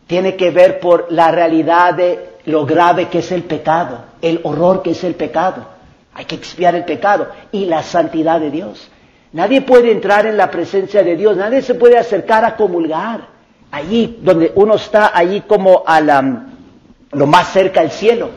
Tiene 0.07 0.37
que 0.37 0.51
ver 0.51 0.79
por 0.79 1.07
la 1.09 1.29
realidad 1.31 1.93
de 1.93 2.37
lo 2.45 2.65
grave 2.65 3.09
que 3.09 3.19
es 3.19 3.31
el 3.33 3.43
pecado, 3.43 4.05
el 4.21 4.39
horror 4.43 4.81
que 4.81 4.91
es 4.91 5.03
el 5.03 5.15
pecado. 5.15 5.65
Hay 6.13 6.23
que 6.23 6.35
expiar 6.35 6.75
el 6.75 6.85
pecado 6.85 7.27
y 7.51 7.65
la 7.65 7.83
santidad 7.83 8.39
de 8.39 8.49
Dios. 8.49 8.89
Nadie 9.33 9.61
puede 9.61 9.91
entrar 9.91 10.25
en 10.25 10.37
la 10.37 10.49
presencia 10.49 11.03
de 11.03 11.17
Dios, 11.17 11.35
nadie 11.35 11.61
se 11.61 11.75
puede 11.75 11.97
acercar 11.97 12.45
a 12.45 12.55
comulgar. 12.55 13.36
Allí 13.71 14.19
donde 14.21 14.51
uno 14.55 14.75
está, 14.75 15.11
allí 15.13 15.41
como 15.41 15.83
a 15.85 15.99
lo 15.99 17.27
más 17.27 17.51
cerca 17.51 17.81
al 17.81 17.91
cielo, 17.91 18.29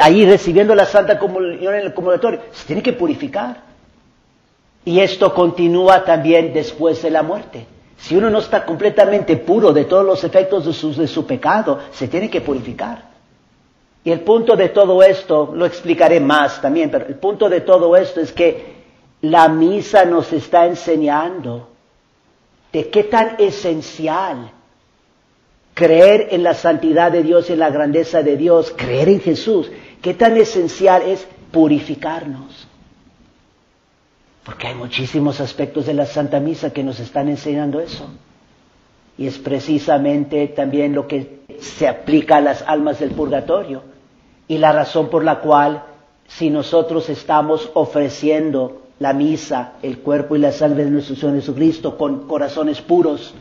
ahí 0.00 0.24
recibiendo 0.24 0.74
la 0.74 0.86
Santa 0.86 1.18
Comunión 1.18 1.74
en 1.74 1.86
el 1.86 1.94
comulgatorio, 1.94 2.40
se 2.52 2.66
tiene 2.66 2.82
que 2.82 2.92
purificar. 2.92 3.68
Y 4.84 5.00
esto 5.00 5.34
continúa 5.34 6.04
también 6.04 6.52
después 6.52 7.02
de 7.02 7.10
la 7.10 7.22
muerte. 7.22 7.66
Si 7.98 8.16
uno 8.16 8.30
no 8.30 8.38
está 8.38 8.64
completamente 8.64 9.36
puro 9.36 9.72
de 9.72 9.84
todos 9.84 10.04
los 10.04 10.24
efectos 10.24 10.64
de 10.64 10.72
su, 10.72 10.94
de 10.94 11.06
su 11.06 11.26
pecado, 11.26 11.80
se 11.92 12.08
tiene 12.08 12.30
que 12.30 12.40
purificar. 12.40 13.08
Y 14.04 14.10
el 14.10 14.20
punto 14.20 14.56
de 14.56 14.70
todo 14.70 15.02
esto, 15.02 15.52
lo 15.54 15.66
explicaré 15.66 16.20
más 16.20 16.62
también, 16.62 16.90
pero 16.90 17.06
el 17.06 17.16
punto 17.16 17.48
de 17.48 17.60
todo 17.60 17.94
esto 17.96 18.20
es 18.20 18.32
que 18.32 18.78
la 19.22 19.48
misa 19.48 20.04
nos 20.04 20.32
está 20.32 20.64
enseñando 20.66 21.68
de 22.72 22.88
qué 22.88 23.04
tan 23.04 23.34
esencial 23.38 24.52
creer 25.78 26.30
en 26.32 26.42
la 26.42 26.54
santidad 26.54 27.12
de 27.12 27.22
Dios 27.22 27.50
en 27.50 27.60
la 27.60 27.70
grandeza 27.70 28.24
de 28.24 28.36
Dios, 28.36 28.74
creer 28.76 29.08
en 29.08 29.20
Jesús, 29.20 29.70
qué 30.02 30.12
tan 30.12 30.36
esencial 30.36 31.02
es 31.02 31.24
purificarnos. 31.52 32.66
Porque 34.44 34.66
hay 34.66 34.74
muchísimos 34.74 35.40
aspectos 35.40 35.86
de 35.86 35.94
la 35.94 36.04
Santa 36.04 36.40
Misa 36.40 36.72
que 36.72 36.82
nos 36.82 36.98
están 36.98 37.28
enseñando 37.28 37.78
eso. 37.78 38.08
Y 39.16 39.28
es 39.28 39.38
precisamente 39.38 40.48
también 40.48 40.94
lo 40.96 41.06
que 41.06 41.42
se 41.60 41.86
aplica 41.86 42.38
a 42.38 42.40
las 42.40 42.62
almas 42.62 42.98
del 42.98 43.12
purgatorio 43.12 43.84
y 44.48 44.58
la 44.58 44.72
razón 44.72 45.08
por 45.08 45.22
la 45.22 45.38
cual 45.38 45.84
si 46.26 46.50
nosotros 46.50 47.08
estamos 47.08 47.70
ofreciendo 47.74 48.82
la 48.98 49.12
misa, 49.12 49.74
el 49.82 49.98
cuerpo 49.98 50.34
y 50.34 50.40
la 50.40 50.50
sangre 50.50 50.86
de 50.86 50.90
nuestro 50.90 51.14
Señor 51.14 51.36
Jesucristo 51.36 51.96
con 51.96 52.26
corazones 52.26 52.80
puros, 52.80 53.32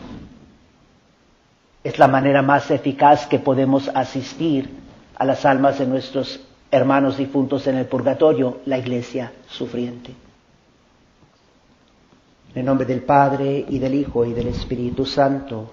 es 1.88 1.98
la 2.00 2.10
manera 2.10 2.42
más 2.42 2.70
eficaz 2.70 3.28
que 3.28 3.40
podemos 3.40 3.90
asistir 3.94 4.70
a 5.16 5.24
las 5.24 5.46
almas 5.46 5.80
de 5.80 5.86
nuestros 5.86 6.42
hermanos 6.70 7.16
difuntos 7.16 7.66
en 7.66 7.78
el 7.78 7.86
purgatorio, 7.86 8.58
la 8.66 8.78
iglesia 8.78 9.32
sufriente. 9.48 10.14
En 12.54 12.60
el 12.60 12.66
nombre 12.66 12.86
del 12.86 13.04
Padre 13.04 13.64
y 13.70 13.80
del 13.80 13.96
Hijo 13.96 14.26
y 14.26 14.34
del 14.34 14.48
Espíritu 14.48 15.06
Santo. 15.06 15.72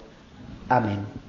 Amén. 0.69 1.24